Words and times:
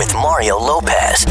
with 0.00 0.14
Mario 0.14 0.56
Lopez. 0.56 1.24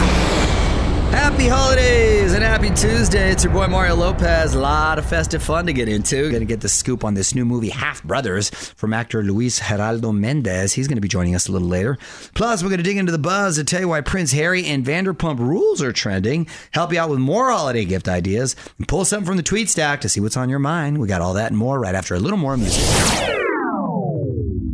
Happy 1.10 1.48
holidays 1.48 2.36
and 2.36 2.44
happy 2.44 2.70
Tuesday. 2.70 3.32
It's 3.32 3.44
your 3.44 3.52
boy 3.52 3.66
Mario 3.66 3.96
Lopez. 3.96 4.54
A 4.54 4.60
lot 4.60 5.00
of 5.00 5.08
festive 5.08 5.42
fun 5.42 5.66
to 5.66 5.74
get 5.74 5.90
into. 5.90 6.32
Gonna 6.32 6.46
get 6.46 6.62
the 6.62 6.70
scoop 6.70 7.04
on 7.04 7.16
this 7.16 7.34
new 7.34 7.46
movie, 7.46 7.70
Half 7.70 8.04
Brothers, 8.04 8.52
from 8.52 8.94
actor 8.94 9.24
Luis 9.24 9.60
Geraldo 9.60 10.16
Mendez. 10.16 10.74
He's 10.74 10.88
gonna 10.88 11.02
be 11.02 11.08
joining 11.08 11.34
us 11.34 11.48
a 11.48 11.52
little 11.52 11.68
later. 11.68 11.98
Plus, 12.36 12.62
we're 12.62 12.70
gonna 12.70 12.84
dig 12.84 12.98
into 12.98 13.12
the 13.12 13.18
buzz 13.18 13.56
to 13.56 13.64
tell 13.64 13.80
you 13.80 13.88
why 13.88 14.02
Prince 14.02 14.34
Harry 14.34 14.64
and 14.68 14.86
Vanderpump 14.86 15.40
Rules 15.40 15.82
are 15.82 15.92
trending, 15.92 16.46
help 16.70 16.94
you 16.94 17.00
out 17.00 17.10
with 17.10 17.18
more 17.18 17.50
holiday 17.50 17.86
gift 17.86 18.08
ideas, 18.08 18.56
and 18.78 18.88
pull 18.88 19.04
something 19.04 19.26
from 19.26 19.38
the 19.38 19.42
tweet 19.42 19.68
stack 19.68 20.00
to 20.02 20.10
see 20.10 20.20
what's 20.20 20.38
on 20.38 20.48
your 20.48 20.60
mind. 20.60 21.00
We 21.00 21.08
got 21.08 21.22
all 21.22 21.34
that 21.34 21.50
and 21.50 21.58
more 21.58 21.80
right 21.80 21.96
after 21.96 22.14
a 22.14 22.20
little 22.20 22.38
more 22.38 22.56
music. 22.56 23.39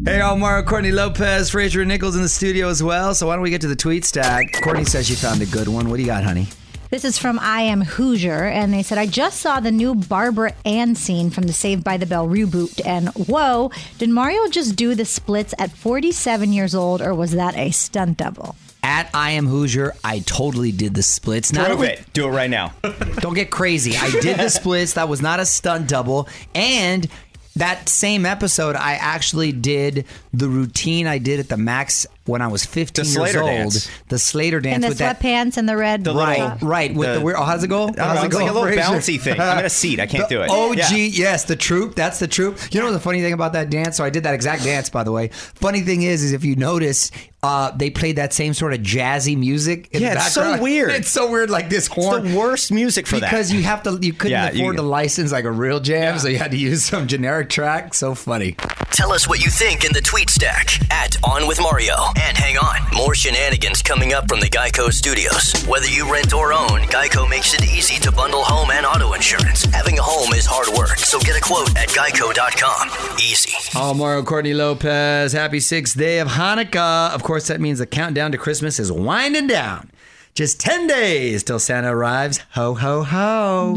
Hey, 0.05 0.19
y'all, 0.19 0.37
Mario 0.37 0.63
Courtney 0.63 0.91
Lopez, 0.91 1.49
Fraser 1.49 1.83
Nichols 1.83 2.15
in 2.15 2.21
the 2.21 2.29
studio 2.29 2.67
as 2.69 2.83
well. 2.83 3.15
So 3.15 3.25
why 3.27 3.33
don't 3.33 3.41
we 3.41 3.49
get 3.49 3.61
to 3.61 3.67
the 3.67 3.75
tweet 3.75 4.05
stack? 4.05 4.53
Courtney 4.61 4.85
says 4.85 5.07
she 5.07 5.15
found 5.15 5.41
a 5.41 5.47
good 5.47 5.67
one. 5.67 5.89
What 5.89 5.95
do 5.95 6.03
you 6.03 6.07
got, 6.07 6.23
honey? 6.23 6.47
This 6.91 7.03
is 7.03 7.17
from 7.17 7.39
I 7.39 7.61
Am 7.61 7.81
Hoosier, 7.81 8.43
and 8.45 8.71
they 8.71 8.83
said, 8.83 8.99
I 8.99 9.07
just 9.07 9.41
saw 9.41 9.59
the 9.59 9.71
new 9.71 9.95
Barbara 9.95 10.53
Ann 10.63 10.93
scene 10.93 11.31
from 11.31 11.45
the 11.47 11.53
Saved 11.53 11.83
by 11.83 11.97
the 11.97 12.05
Bell 12.05 12.27
reboot, 12.27 12.79
and 12.85 13.09
whoa, 13.27 13.71
did 13.97 14.09
Mario 14.09 14.47
just 14.47 14.75
do 14.75 14.93
the 14.93 15.05
splits 15.05 15.55
at 15.57 15.71
47 15.71 16.53
years 16.53 16.75
old, 16.75 17.01
or 17.01 17.15
was 17.15 17.31
that 17.31 17.57
a 17.57 17.71
stunt 17.71 18.17
double? 18.17 18.55
At 18.83 19.09
I 19.15 19.31
Am 19.31 19.47
Hoosier, 19.47 19.95
I 20.03 20.19
totally 20.19 20.71
did 20.71 20.93
the 20.93 21.01
splits. 21.01 21.51
Not 21.51 21.65
Prove 21.65 21.79
only- 21.79 21.87
it. 21.93 22.05
Do 22.13 22.27
it 22.27 22.31
right 22.31 22.51
now. 22.51 22.71
Don't 23.17 23.33
get 23.33 23.49
crazy. 23.49 23.97
I 23.97 24.11
did 24.21 24.37
the 24.37 24.49
splits. 24.51 24.93
That 24.93 25.09
was 25.09 25.23
not 25.23 25.39
a 25.39 25.45
stunt 25.47 25.87
double. 25.89 26.29
And 26.53 27.07
that 27.55 27.87
same 27.89 28.25
episode, 28.25 28.75
I 28.75 28.93
actually 28.93 29.51
did 29.51 30.05
the 30.37 30.49
routine 30.49 31.07
I 31.07 31.17
did 31.17 31.39
at 31.39 31.49
the 31.49 31.57
Max 31.57 32.05
when 32.25 32.41
I 32.41 32.47
was 32.47 32.65
15 32.65 33.05
The 33.05 33.11
years 33.21 33.35
old. 33.35 33.45
dance. 33.45 33.89
The 34.09 34.17
Slater 34.17 34.59
dance 34.59 34.75
And 34.75 34.83
the 34.83 34.87
with 34.89 34.97
that. 34.97 35.19
sweatpants 35.19 35.57
and 35.57 35.69
the 35.69 35.77
red. 35.77 36.03
The 36.03 36.13
Right, 36.15 36.37
top. 36.37 36.57
right. 36.63 36.93
With 36.93 37.07
the, 37.07 37.13
The- 37.15 37.21
weird, 37.21 37.37
oh, 37.37 37.43
how's 37.43 37.63
it 37.63 37.67
go? 37.67 37.91
How's 37.95 38.23
it 38.23 38.25
it's 38.25 38.33
go? 38.35 38.39
like 38.41 38.49
a 38.49 38.53
little 38.53 38.63
Fraser? 38.67 38.81
bouncy 38.81 39.21
thing. 39.21 39.39
I'm 39.39 39.59
in 39.59 39.65
a 39.65 39.69
seat. 39.69 39.99
I 39.99 40.07
can't 40.07 40.27
The 40.27 40.35
do 40.35 40.41
it. 40.41 40.49
OG, 40.51 40.77
Yeah. 40.77 40.89
yes, 40.95 41.43
the 41.43 41.55
troop. 41.55 41.93
That's 41.95 42.17
the 42.19 42.27
troop. 42.27 42.57
You 42.73 42.81
know 42.81 42.91
the 42.91 42.99
funny 42.99 43.21
thing 43.21 43.33
about 43.33 43.53
that 43.53 43.69
dance? 43.69 43.95
So 43.97 44.03
I 44.03 44.09
did 44.09 44.23
that 44.23 44.33
exact 44.33 44.63
dance, 44.63 44.89
by 44.89 45.03
the 45.03 45.11
way. 45.11 45.27
Funny 45.27 45.81
thing 45.81 46.01
is, 46.01 46.23
is 46.23 46.33
if 46.33 46.43
you 46.43 46.55
notice, 46.55 47.11
uh, 47.43 47.69
they 47.77 47.91
played 47.91 48.15
that 48.15 48.33
same 48.33 48.55
sort 48.55 48.73
of 48.73 48.79
jazzy 48.79 49.37
music. 49.37 49.89
In 49.91 50.01
Yeah, 50.01 50.15
the 50.15 50.21
it's 50.21 50.33
so 50.33 50.59
weird. 50.59 50.89
It's 50.95 51.09
so 51.09 51.29
weird, 51.29 51.51
like 51.51 51.69
this 51.69 51.85
It's 51.85 51.93
horn. 51.93 52.31
the 52.31 52.35
worst 52.37 52.71
music 52.71 53.05
for 53.05 53.19
because 53.19 53.49
that. 53.49 53.55
you 53.55 53.61
have 53.61 53.83
to, 53.83 53.99
you 54.01 54.13
couldn't 54.13 54.31
Yeah, 54.31 54.51
you- 54.51 54.61
afford 54.63 54.77
to 54.77 54.81
license 54.81 55.31
like 55.31 55.45
a 55.45 55.51
real 55.51 55.79
jam, 55.79 56.17
so 56.17 56.27
you 56.27 56.39
had 56.39 56.49
to 56.51 56.57
use 56.57 56.83
some 56.85 57.05
generic 57.05 57.51
track. 57.51 57.93
So 57.93 58.15
funny. 58.15 58.55
Tell 58.89 59.11
us 59.11 59.27
what 59.27 59.43
you 59.43 59.51
think 59.51 59.83
in 59.85 59.91
the 59.93 60.01
tweet 60.01 60.24
stack 60.29 60.79
at 60.91 61.17
On 61.23 61.47
With 61.47 61.59
Mario. 61.61 61.95
And 62.15 62.37
hang 62.37 62.57
on, 62.57 62.75
more 62.95 63.15
shenanigans 63.15 63.81
coming 63.81 64.13
up 64.13 64.27
from 64.27 64.39
the 64.39 64.49
Geico 64.49 64.91
studios. 64.91 65.53
Whether 65.67 65.87
you 65.87 66.11
rent 66.11 66.33
or 66.33 66.53
own, 66.53 66.81
Geico 66.91 67.29
makes 67.29 67.53
it 67.53 67.63
easy 67.63 67.99
to 68.01 68.11
bundle 68.11 68.43
home 68.43 68.71
and 68.71 68.85
auto 68.85 69.13
insurance. 69.13 69.63
Having 69.65 69.99
a 69.99 70.01
home 70.03 70.33
is 70.33 70.45
hard 70.45 70.67
work, 70.77 70.97
so 70.97 71.19
get 71.19 71.37
a 71.37 71.41
quote 71.41 71.69
at 71.77 71.89
geico.com. 71.89 73.17
Easy. 73.19 73.53
Oh, 73.75 73.93
Mario 73.93 74.23
Courtney 74.23 74.53
Lopez, 74.53 75.33
happy 75.33 75.59
sixth 75.59 75.97
day 75.97 76.19
of 76.19 76.29
Hanukkah. 76.29 77.13
Of 77.13 77.23
course, 77.23 77.47
that 77.47 77.59
means 77.61 77.79
the 77.79 77.85
countdown 77.85 78.31
to 78.31 78.37
Christmas 78.37 78.79
is 78.79 78.91
winding 78.91 79.47
down. 79.47 79.91
Just 80.33 80.59
10 80.59 80.87
days 80.87 81.43
till 81.43 81.59
Santa 81.59 81.95
arrives. 81.95 82.39
Ho, 82.51 82.73
ho, 82.73 83.03
ho. 83.03 83.73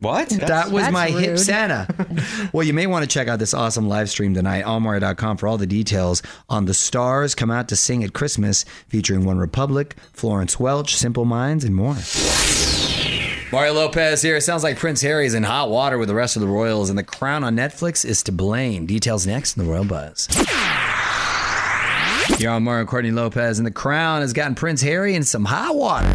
What? 0.00 0.30
what? 0.30 0.40
That 0.46 0.70
was 0.70 0.82
That's 0.82 0.92
my 0.92 1.08
hip. 1.08 1.38
Santa. 1.38 1.88
well, 2.52 2.66
you 2.66 2.74
may 2.74 2.86
want 2.86 3.02
to 3.04 3.08
check 3.08 3.28
out 3.28 3.38
this 3.38 3.54
awesome 3.54 3.88
live 3.88 4.10
stream 4.10 4.34
tonight, 4.34 4.64
allmario.com, 4.64 5.38
for 5.38 5.48
all 5.48 5.56
the 5.56 5.66
details 5.66 6.22
on 6.50 6.66
the 6.66 6.74
stars 6.74 7.34
come 7.34 7.50
out 7.50 7.68
to 7.68 7.76
sing 7.76 8.04
at 8.04 8.12
Christmas, 8.12 8.66
featuring 8.88 9.22
OneRepublic, 9.22 9.92
Florence 10.12 10.60
Welch, 10.60 10.94
Simple 10.94 11.24
Minds, 11.24 11.64
and 11.64 11.74
more. 11.74 11.96
Mario 13.50 13.72
Lopez 13.72 14.20
here. 14.20 14.36
It 14.36 14.42
sounds 14.42 14.62
like 14.62 14.76
Prince 14.76 15.00
Harry's 15.00 15.32
in 15.32 15.44
hot 15.44 15.70
water 15.70 15.96
with 15.96 16.08
the 16.08 16.14
rest 16.14 16.36
of 16.36 16.42
the 16.42 16.48
royals, 16.48 16.90
and 16.90 16.98
the 16.98 17.04
crown 17.04 17.42
on 17.42 17.56
Netflix 17.56 18.04
is 18.04 18.22
to 18.24 18.32
blame. 18.32 18.84
Details 18.84 19.26
next 19.26 19.56
in 19.56 19.64
the 19.64 19.70
Royal 19.70 19.84
Buzz. 19.84 20.28
You're 22.38 22.52
on 22.52 22.64
Mario 22.64 22.84
Courtney 22.84 23.12
Lopez, 23.12 23.58
and 23.58 23.66
the 23.66 23.70
crown 23.70 24.20
has 24.20 24.34
gotten 24.34 24.56
Prince 24.56 24.82
Harry 24.82 25.14
in 25.14 25.22
some 25.22 25.46
hot 25.46 25.74
water. 25.74 26.14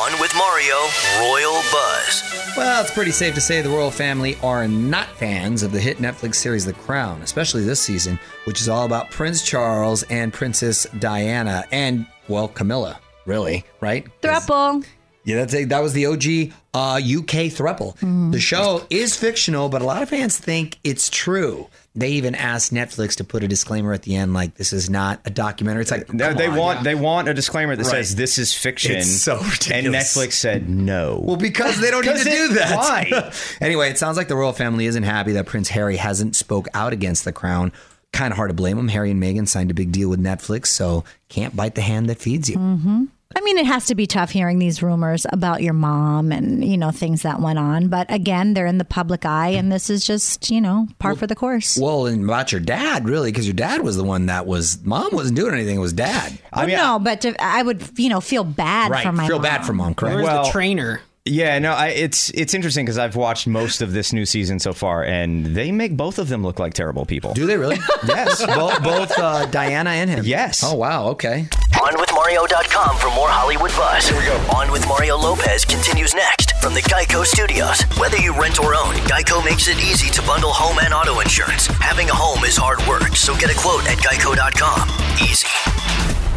On 0.00 0.18
with 0.20 0.32
Mario, 0.36 0.76
Royal 1.20 1.60
Buzz. 1.72 2.54
Well, 2.56 2.80
it's 2.82 2.92
pretty 2.92 3.10
safe 3.10 3.34
to 3.34 3.40
say 3.40 3.60
the 3.60 3.68
royal 3.68 3.90
family 3.90 4.36
are 4.42 4.66
not 4.66 5.08
fans 5.16 5.62
of 5.62 5.72
the 5.72 5.80
hit 5.80 5.98
Netflix 5.98 6.36
series 6.36 6.64
The 6.64 6.72
Crown, 6.72 7.20
especially 7.22 7.64
this 7.64 7.80
season, 7.80 8.18
which 8.44 8.60
is 8.60 8.68
all 8.68 8.86
about 8.86 9.10
Prince 9.10 9.42
Charles 9.42 10.02
and 10.04 10.32
Princess 10.32 10.86
Diana 11.00 11.64
and, 11.72 12.06
well, 12.28 12.48
Camilla, 12.48 12.98
really, 13.26 13.64
right? 13.80 14.06
'Cause- 14.22 14.46
Thruple. 14.46 14.84
Yeah, 15.24 15.36
that's 15.36 15.54
a, 15.54 15.64
that 15.66 15.82
was 15.82 15.92
the 15.92 16.06
OG 16.06 16.52
uh, 16.72 16.96
UK 16.96 17.50
thruple. 17.52 17.94
The 18.32 18.40
show 18.40 18.86
is 18.90 19.14
fictional, 19.16 19.68
but 19.68 19.82
a 19.82 19.84
lot 19.84 20.02
of 20.02 20.08
fans 20.08 20.38
think 20.38 20.78
it's 20.82 21.10
true. 21.10 21.68
They 21.94 22.10
even 22.12 22.34
asked 22.34 22.72
Netflix 22.72 23.16
to 23.16 23.24
put 23.24 23.42
a 23.42 23.48
disclaimer 23.48 23.92
at 23.92 24.02
the 24.02 24.14
end, 24.16 24.32
like 24.32 24.54
this 24.54 24.72
is 24.72 24.88
not 24.88 25.20
a 25.26 25.30
documentary. 25.30 25.82
It's 25.82 25.90
like 25.90 26.12
No, 26.14 26.28
come 26.28 26.36
they 26.38 26.46
on, 26.46 26.56
want 26.56 26.78
yeah. 26.78 26.82
they 26.84 26.94
want 26.94 27.28
a 27.28 27.34
disclaimer 27.34 27.74
that 27.76 27.82
Right. 27.84 27.90
says 27.90 28.14
this 28.14 28.38
is 28.38 28.54
fiction. 28.54 28.96
It's 28.96 29.08
so 29.22 29.36
And. 29.36 29.88
Netflix 29.88 30.32
said 30.34 30.68
no. 30.70 31.20
Well, 31.22 31.36
because 31.36 31.80
they 31.80 31.90
don't 31.90 32.06
need 32.06 32.12
to 32.16 32.24
'Cause 32.24 32.24
do 32.24 32.48
that. 32.54 32.76
why? 32.76 33.32
anyway, 33.60 33.90
it 33.90 33.98
sounds 33.98 34.16
like 34.16 34.28
the 34.28 34.36
royal 34.36 34.52
family 34.52 34.86
isn't 34.86 35.02
happy 35.02 35.32
that 35.32 35.46
Prince 35.46 35.68
Harry 35.70 35.96
hasn't 35.96 36.36
spoke 36.36 36.66
out 36.74 36.92
against 36.92 37.24
the 37.24 37.32
crown. 37.32 37.72
Kind 38.12 38.32
of 38.32 38.36
hard 38.36 38.50
to 38.50 38.54
blame 38.54 38.78
him. 38.78 38.88
Harry 38.88 39.10
and 39.10 39.22
Meghan 39.22 39.46
signed 39.48 39.70
a 39.70 39.74
big 39.74 39.90
deal 39.92 40.08
with 40.08 40.20
Netflix, 40.20 40.66
so 40.68 41.04
can't 41.28 41.54
bite 41.56 41.74
the 41.74 41.82
hand 41.82 42.08
that 42.08 42.18
feeds 42.18 42.48
you. 42.48 43.08
I 43.36 43.40
mean, 43.42 43.58
it 43.58 43.66
has 43.66 43.86
to 43.86 43.94
be 43.94 44.06
tough 44.08 44.30
hearing 44.30 44.58
these 44.58 44.82
rumors 44.82 45.24
about 45.32 45.62
your 45.62 45.72
mom 45.72 46.32
and, 46.32 46.64
you 46.64 46.76
know, 46.76 46.90
things 46.90 47.22
that 47.22 47.40
went 47.40 47.60
on. 47.60 47.86
But 47.88 48.12
again, 48.12 48.54
they're 48.54 48.66
in 48.66 48.78
the 48.78 48.84
public 48.84 49.24
eye, 49.24 49.50
and 49.50 49.70
this 49.70 49.88
is 49.88 50.04
just, 50.04 50.50
you 50.50 50.60
know, 50.60 50.88
par 50.98 51.14
for 51.14 51.28
the 51.28 51.36
course. 51.36 51.78
Well, 51.80 52.06
and 52.06 52.24
about 52.24 52.50
your 52.50 52.60
dad, 52.60 53.08
really, 53.08 53.30
because 53.30 53.46
your 53.46 53.54
dad 53.54 53.82
was 53.82 53.96
the 53.96 54.02
one 54.04 54.26
that 54.26 54.46
was. 54.46 54.84
Mom 54.84 55.10
wasn't 55.12 55.36
doing 55.36 55.54
anything. 55.54 55.76
It 55.76 55.80
was 55.80 55.92
dad. 55.92 56.32
Oh, 56.52 56.60
I 56.60 56.66
mean, 56.66 56.76
no, 56.76 56.98
but 56.98 57.20
to, 57.20 57.34
I 57.40 57.62
would, 57.62 57.88
you 57.96 58.08
know, 58.08 58.20
feel 58.20 58.42
bad 58.42 58.90
right. 58.90 59.04
for 59.06 59.12
my 59.12 59.26
Feel 59.28 59.36
mom. 59.36 59.42
bad 59.42 59.64
for 59.64 59.72
mom, 59.74 59.94
correct? 59.94 60.16
Where's 60.16 60.26
Well- 60.26 60.44
the 60.44 60.50
trainer? 60.50 61.00
Yeah, 61.30 61.60
no, 61.60 61.72
I, 61.72 61.88
it's 61.88 62.30
it's 62.30 62.54
interesting 62.54 62.84
because 62.84 62.98
I've 62.98 63.14
watched 63.14 63.46
most 63.46 63.82
of 63.82 63.92
this 63.92 64.12
new 64.12 64.26
season 64.26 64.58
so 64.58 64.72
far, 64.72 65.04
and 65.04 65.46
they 65.46 65.70
make 65.70 65.96
both 65.96 66.18
of 66.18 66.28
them 66.28 66.42
look 66.42 66.58
like 66.58 66.74
terrible 66.74 67.06
people. 67.06 67.34
Do 67.34 67.46
they 67.46 67.56
really? 67.56 67.76
yes. 68.06 68.44
both 68.44 68.82
both 68.82 69.16
uh, 69.16 69.46
Diana 69.46 69.90
and 69.90 70.10
him. 70.10 70.24
Yes. 70.24 70.62
Oh 70.64 70.74
wow. 70.74 71.06
Okay. 71.10 71.46
OnWithMario.com 71.72 72.96
for 72.98 73.14
more 73.14 73.28
Hollywood 73.28 73.70
buzz. 73.70 74.08
Here 74.08 74.18
we 74.18 74.26
go. 74.26 74.36
On 74.56 74.72
with 74.72 74.86
Mario 74.88 75.16
Lopez 75.16 75.64
continues 75.64 76.14
next 76.14 76.52
from 76.60 76.74
the 76.74 76.82
Geico 76.82 77.24
Studios. 77.24 77.82
Whether 77.96 78.18
you 78.18 78.38
rent 78.38 78.58
or 78.58 78.74
own, 78.74 78.94
Geico 79.06 79.42
makes 79.44 79.68
it 79.68 79.78
easy 79.78 80.10
to 80.10 80.22
bundle 80.22 80.50
home 80.52 80.78
and 80.82 80.92
auto 80.92 81.20
insurance. 81.20 81.68
Having 81.78 82.10
a 82.10 82.14
home 82.14 82.44
is 82.44 82.56
hard 82.56 82.84
work, 82.88 83.14
so 83.14 83.36
get 83.38 83.50
a 83.50 83.58
quote 83.58 83.86
at 83.86 83.98
Geico.com. 83.98 84.88
Easy. 85.22 86.29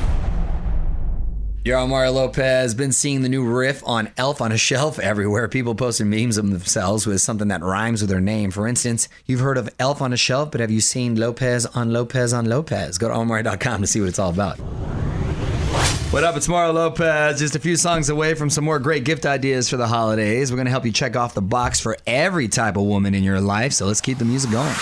You're 1.65 1.77
on 1.77 1.91
Mario 1.91 2.11
Lopez. 2.11 2.75
Been 2.75 2.91
seeing 2.91 3.21
the 3.21 3.29
new 3.29 3.45
riff 3.45 3.81
on 3.87 4.11
Elf 4.17 4.41
on 4.41 4.51
a 4.51 4.57
Shelf 4.57 4.99
everywhere. 4.99 5.47
People 5.47 5.75
posting 5.75 6.09
memes 6.09 6.37
of 6.37 6.49
themselves 6.49 7.07
with 7.07 7.21
something 7.21 7.47
that 7.47 7.61
rhymes 7.61 8.01
with 8.01 8.09
their 8.09 8.19
name. 8.19 8.51
For 8.51 8.67
instance, 8.67 9.07
you've 9.25 9.39
heard 9.39 9.57
of 9.57 9.69
Elf 9.79 10.01
on 10.01 10.11
a 10.11 10.17
Shelf, 10.17 10.51
but 10.51 10.59
have 10.59 10.71
you 10.71 10.81
seen 10.81 11.15
Lopez 11.15 11.65
on 11.67 11.93
Lopez 11.93 12.33
on 12.33 12.47
Lopez? 12.47 12.97
Go 12.97 13.07
to 13.07 13.13
omar.com 13.13 13.79
to 13.79 13.87
see 13.87 14.01
what 14.01 14.09
it's 14.09 14.19
all 14.19 14.29
about. 14.29 14.57
What 16.11 16.25
up? 16.25 16.35
It's 16.35 16.49
Mario 16.49 16.73
Lopez. 16.73 17.39
Just 17.39 17.55
a 17.55 17.59
few 17.59 17.77
songs 17.77 18.09
away 18.09 18.33
from 18.33 18.49
some 18.49 18.65
more 18.65 18.77
great 18.77 19.05
gift 19.05 19.25
ideas 19.25 19.69
for 19.69 19.77
the 19.77 19.87
holidays. 19.87 20.51
We're 20.51 20.57
going 20.57 20.65
to 20.65 20.71
help 20.71 20.85
you 20.85 20.91
check 20.91 21.15
off 21.15 21.33
the 21.33 21.41
box 21.41 21.79
for 21.79 21.97
every 22.05 22.49
type 22.49 22.75
of 22.75 22.83
woman 22.83 23.15
in 23.15 23.23
your 23.23 23.39
life. 23.39 23.71
So 23.71 23.85
let's 23.85 24.01
keep 24.01 24.17
the 24.17 24.25
music 24.25 24.51
going. 24.51 24.75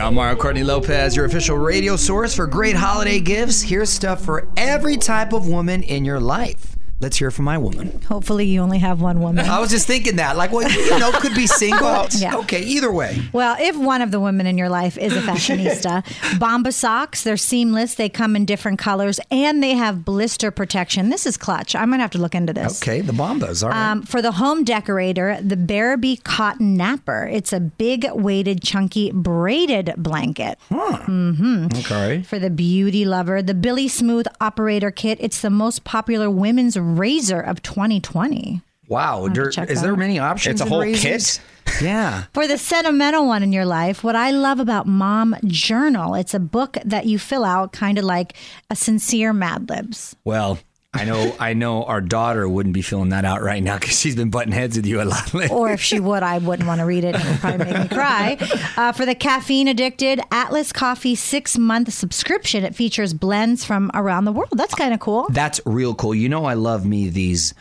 I'm 0.00 0.14
Mario 0.14 0.34
Courtney 0.34 0.64
Lopez, 0.64 1.14
your 1.14 1.24
official 1.24 1.56
radio 1.56 1.94
source 1.94 2.34
for 2.34 2.48
great 2.48 2.74
holiday 2.74 3.20
gifts. 3.20 3.62
Here's 3.62 3.90
stuff 3.90 4.24
for 4.24 4.48
every 4.56 4.96
type 4.96 5.32
of 5.32 5.46
woman 5.46 5.84
in 5.84 6.04
your 6.04 6.18
life. 6.18 6.73
Let's 7.04 7.18
hear 7.18 7.30
from 7.30 7.44
my 7.44 7.58
woman. 7.58 8.00
Hopefully, 8.08 8.46
you 8.46 8.62
only 8.62 8.78
have 8.78 9.02
one 9.02 9.20
woman. 9.20 9.44
I 9.44 9.58
was 9.60 9.68
just 9.68 9.86
thinking 9.86 10.16
that, 10.16 10.38
like, 10.38 10.52
well, 10.52 10.66
you 10.70 10.98
know, 10.98 11.12
could 11.12 11.34
be 11.34 11.46
single. 11.46 12.06
Yeah. 12.16 12.36
Okay, 12.36 12.62
either 12.62 12.90
way. 12.90 13.20
Well, 13.30 13.56
if 13.60 13.76
one 13.76 14.00
of 14.00 14.10
the 14.10 14.18
women 14.20 14.46
in 14.46 14.56
your 14.56 14.70
life 14.70 14.96
is 14.96 15.14
a 15.14 15.20
fashionista, 15.28 16.02
Bombas 16.38 16.72
socks, 16.72 17.22
they're 17.22 17.36
seamless, 17.36 17.96
they 17.96 18.08
come 18.08 18.34
in 18.36 18.46
different 18.46 18.78
colors, 18.78 19.20
and 19.30 19.62
they 19.62 19.72
have 19.74 20.02
blister 20.02 20.50
protection. 20.50 21.10
This 21.10 21.26
is 21.26 21.36
clutch. 21.36 21.74
I'm 21.76 21.88
going 21.90 21.98
to 21.98 22.04
have 22.04 22.10
to 22.12 22.18
look 22.18 22.34
into 22.34 22.54
this. 22.54 22.80
Okay, 22.82 23.02
the 23.02 23.12
bombas. 23.12 23.62
All 23.62 23.68
right. 23.68 23.90
Um, 23.90 24.02
for 24.04 24.22
the 24.22 24.32
home 24.32 24.64
decorator, 24.64 25.36
the 25.42 25.56
Bearaby 25.58 26.24
Cotton 26.24 26.74
Napper. 26.74 27.28
It's 27.30 27.52
a 27.52 27.60
big, 27.60 28.06
weighted, 28.14 28.62
chunky, 28.62 29.12
braided 29.12 29.92
blanket. 29.98 30.58
Mhm. 30.70 31.78
Okay. 31.80 32.22
For 32.22 32.38
the 32.38 32.48
beauty 32.48 33.04
lover, 33.04 33.42
the 33.42 33.52
Billie 33.52 33.88
Smooth 33.88 34.26
Operator 34.40 34.90
Kit. 34.90 35.18
It's 35.20 35.42
the 35.42 35.50
most 35.50 35.84
popular 35.84 36.30
women's 36.30 36.78
razor 36.98 37.40
of 37.40 37.62
2020. 37.62 38.62
Wow. 38.88 39.28
to 39.28 39.34
There, 39.34 39.50
check 39.50 39.70
is 39.70 39.82
there 39.82 39.96
many 39.96 40.18
options? 40.18 40.54
It's 40.54 40.60
a 40.60 40.64
in 40.64 40.70
whole 40.70 40.82
razors? 40.82 41.40
Yeah. 41.80 42.24
For 42.32 42.46
the 42.46 42.58
sentimental 42.58 43.26
one 43.26 43.42
in 43.42 43.52
your 43.52 43.64
life, 43.64 44.04
what 44.04 44.16
I 44.16 44.30
love 44.30 44.60
about 44.60 44.86
Mom 44.86 45.34
Journal, 45.44 46.14
it's 46.14 46.34
a 46.34 46.38
book 46.38 46.76
that 46.84 47.06
you 47.06 47.18
fill 47.18 47.44
out 47.44 47.72
kind 47.72 47.98
of 47.98 48.04
like 48.04 48.34
a 48.70 48.76
sincere 48.76 49.32
Mad 49.32 49.68
Libs. 49.68 50.14
Well, 50.24 50.58
I 50.96 51.04
know 51.04 51.34
I 51.40 51.54
know 51.54 51.82
our 51.84 52.00
daughter 52.00 52.48
wouldn't 52.48 52.72
be 52.72 52.80
filling 52.82 53.08
that 53.08 53.24
out 53.24 53.42
right 53.42 53.62
now 53.62 53.78
because 53.78 53.98
she's 53.98 54.14
been 54.14 54.30
butting 54.30 54.52
heads 54.52 54.76
with 54.76 54.86
you 54.86 55.02
a 55.02 55.04
lot 55.04 55.34
lately. 55.34 55.54
Or 55.54 55.70
if 55.72 55.80
she 55.80 55.98
would, 55.98 56.22
I 56.22 56.38
wouldn't 56.38 56.68
want 56.68 56.78
to 56.80 56.84
read 56.86 57.02
it. 57.04 57.16
And 57.16 57.24
It 57.24 57.30
would 57.30 57.40
probably 57.40 57.66
make 57.72 57.82
me 57.82 57.88
cry. 57.88 58.38
Uh, 58.76 58.92
for 58.92 59.04
the 59.04 59.14
caffeine 59.14 59.66
addicted, 59.68 60.20
Atlas 60.30 60.72
Coffee 60.72 61.14
six 61.16 61.58
month 61.58 61.92
subscription. 61.92 62.64
It 62.64 62.74
features 62.74 63.12
blends 63.12 63.64
from 63.64 63.90
around 63.92 64.24
the 64.24 64.32
world. 64.32 64.50
That's 64.52 64.74
kind 64.74 64.94
of 64.94 65.00
cool. 65.00 65.26
That's 65.30 65.60
real 65.66 65.94
cool. 65.94 66.14
You 66.14 66.28
know 66.28 66.44
I 66.44 66.54
love 66.54 66.86
me 66.86 67.08
these 67.08 67.54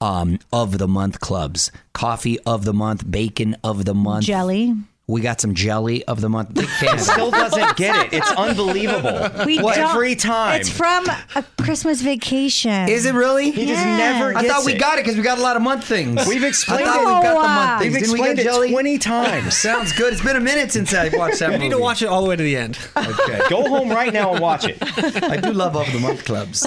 um 0.00 0.38
of 0.52 0.78
the 0.78 0.88
month 0.88 1.20
clubs. 1.20 1.70
Coffee 1.92 2.38
of 2.40 2.64
the 2.64 2.72
month, 2.72 3.10
bacon 3.10 3.56
of 3.62 3.84
the 3.84 3.94
month. 3.94 4.24
Jelly. 4.24 4.74
We 5.08 5.22
got 5.22 5.40
some 5.40 5.54
jelly 5.54 6.04
of 6.04 6.20
the 6.20 6.28
month. 6.28 6.52
Big 6.52 6.68
fan. 6.80 6.98
Still 6.98 7.30
doesn't 7.30 7.76
get 7.78 8.06
it. 8.06 8.12
It's 8.12 8.30
unbelievable. 8.32 9.30
We 9.46 9.58
What, 9.58 9.76
don't- 9.76 9.88
every 9.90 10.14
time. 10.14 10.60
It's 10.60 10.68
from 10.68 11.06
a 11.34 11.42
Christmas 11.62 12.02
vacation. 12.02 12.88
Is 12.90 13.06
it 13.06 13.14
really? 13.14 13.50
He 13.50 13.64
just 13.66 13.82
Yes. 13.84 13.98
never 13.98 14.36
I 14.36 14.42
gets 14.42 14.52
thought 14.54 14.66
we 14.66 14.74
it. 14.74 14.78
got 14.78 14.98
it 14.98 15.04
because 15.06 15.16
we 15.16 15.22
got 15.22 15.38
a 15.38 15.40
lot 15.40 15.56
of 15.56 15.62
month 15.62 15.84
things. 15.84 16.26
We've 16.26 16.44
I 16.44 16.48
explained 16.48 16.84
thought 16.84 16.96
it. 16.96 17.00
we 17.00 17.04
got 17.06 17.22
the 17.22 17.48
month 17.48 17.80
things. 17.82 17.92
We've 17.94 18.00
Didn't 18.02 18.12
we 18.12 18.18
explained 18.20 18.36
get 18.36 18.46
it 18.46 18.50
jelly? 18.50 18.70
20 18.70 18.98
times. 18.98 19.56
Sounds 19.68 19.92
good. 19.94 20.12
It's 20.12 20.22
been 20.22 20.36
a 20.36 20.40
minute 20.40 20.72
since 20.72 20.92
I 20.92 21.08
watched 21.16 21.38
that 21.38 21.52
You 21.52 21.58
need 21.58 21.70
to 21.70 21.78
watch 21.78 22.02
it 22.02 22.06
all 22.06 22.22
the 22.22 22.28
way 22.28 22.36
to 22.36 22.42
the 22.42 22.56
end. 22.56 22.78
Okay. 22.94 23.40
Go 23.48 23.66
home 23.66 23.88
right 23.88 24.12
now 24.12 24.32
and 24.32 24.40
watch 24.42 24.66
it. 24.68 24.76
I 25.24 25.38
do 25.38 25.52
love 25.54 25.74
of 25.74 25.90
the 25.90 26.00
month 26.00 26.26
clubs. 26.26 26.66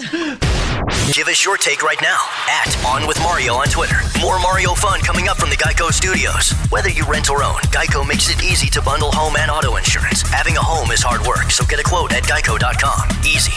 Give 1.14 1.28
us 1.28 1.46
your 1.46 1.58
take 1.58 1.84
right 1.84 2.02
now 2.02 2.18
at 2.50 2.86
On 2.88 3.08
With 3.08 3.20
Mario 3.20 3.54
on 3.54 3.68
Twitter. 3.68 3.98
More 4.20 4.40
Mario 4.40 4.74
fun 4.74 5.00
coming 5.02 5.28
up 5.28 5.38
from 5.38 5.50
the 5.52 5.58
Geico 5.58 5.92
Studios. 5.92 6.52
Whether 6.72 6.90
you 6.90 7.06
rent 7.06 7.30
or 7.30 7.44
own, 7.44 7.56
Geico 7.70 8.08
makes 8.08 8.30
it 8.30 8.31
easy 8.40 8.70
to 8.70 8.82
bundle 8.82 9.12
home 9.12 9.36
and 9.38 9.50
auto 9.50 9.78
insurance. 9.78 10.22
Having 10.22 10.58
a 10.58 10.62
home 10.62 10.92
is 10.92 11.02
hard 11.02 11.26
work, 11.26 11.52
so 11.52 11.66
get 11.66 11.80
a 11.80 11.84
quote 11.84 12.14
at 12.14 12.24
geico.com. 12.24 13.10
Easy. 13.26 13.54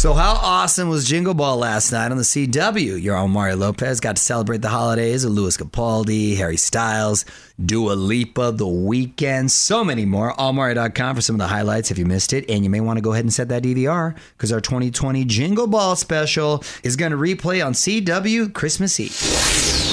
So, 0.00 0.14
how 0.14 0.32
awesome 0.36 0.88
was 0.88 1.06
Jingle 1.06 1.34
Ball 1.34 1.58
last 1.58 1.92
night 1.92 2.10
on 2.10 2.16
the 2.16 2.22
CW? 2.22 3.02
Your 3.02 3.16
own 3.16 3.32
Mario 3.32 3.56
Lopez 3.56 4.00
got 4.00 4.16
to 4.16 4.22
celebrate 4.22 4.62
the 4.62 4.70
holidays 4.70 5.26
with 5.26 5.34
Lewis 5.34 5.58
Capaldi, 5.58 6.38
Harry 6.38 6.56
Styles, 6.56 7.26
Dua 7.62 7.92
Lipa, 7.92 8.50
The 8.52 8.64
Weeknd, 8.64 9.50
so 9.50 9.84
many 9.84 10.06
more. 10.06 10.32
AllMario.com 10.32 11.16
for 11.16 11.20
some 11.20 11.34
of 11.34 11.40
the 11.40 11.48
highlights 11.48 11.90
if 11.90 11.98
you 11.98 12.06
missed 12.06 12.32
it. 12.32 12.48
And 12.48 12.64
you 12.64 12.70
may 12.70 12.80
want 12.80 12.96
to 12.96 13.02
go 13.02 13.12
ahead 13.12 13.26
and 13.26 13.32
set 13.32 13.50
that 13.50 13.62
DVR 13.62 14.16
because 14.38 14.52
our 14.52 14.62
2020 14.62 15.26
Jingle 15.26 15.66
Ball 15.66 15.94
special 15.96 16.64
is 16.82 16.96
going 16.96 17.12
to 17.12 17.18
replay 17.18 17.62
on 17.62 17.74
CW 17.74 18.54
Christmas 18.54 18.98
Eve. 18.98 19.89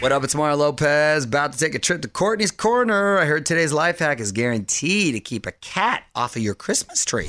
What 0.00 0.12
up? 0.12 0.24
It's 0.24 0.34
Mario 0.34 0.56
Lopez. 0.56 1.24
About 1.24 1.52
to 1.52 1.58
take 1.58 1.74
a 1.74 1.78
trip 1.78 2.00
to 2.00 2.08
Courtney's 2.08 2.50
Corner. 2.50 3.18
I 3.18 3.26
heard 3.26 3.44
today's 3.44 3.70
life 3.70 3.98
hack 3.98 4.18
is 4.18 4.32
guaranteed 4.32 5.12
to 5.12 5.20
keep 5.20 5.44
a 5.44 5.52
cat 5.52 6.04
off 6.14 6.36
of 6.36 6.42
your 6.42 6.54
Christmas 6.54 7.04
tree. 7.04 7.28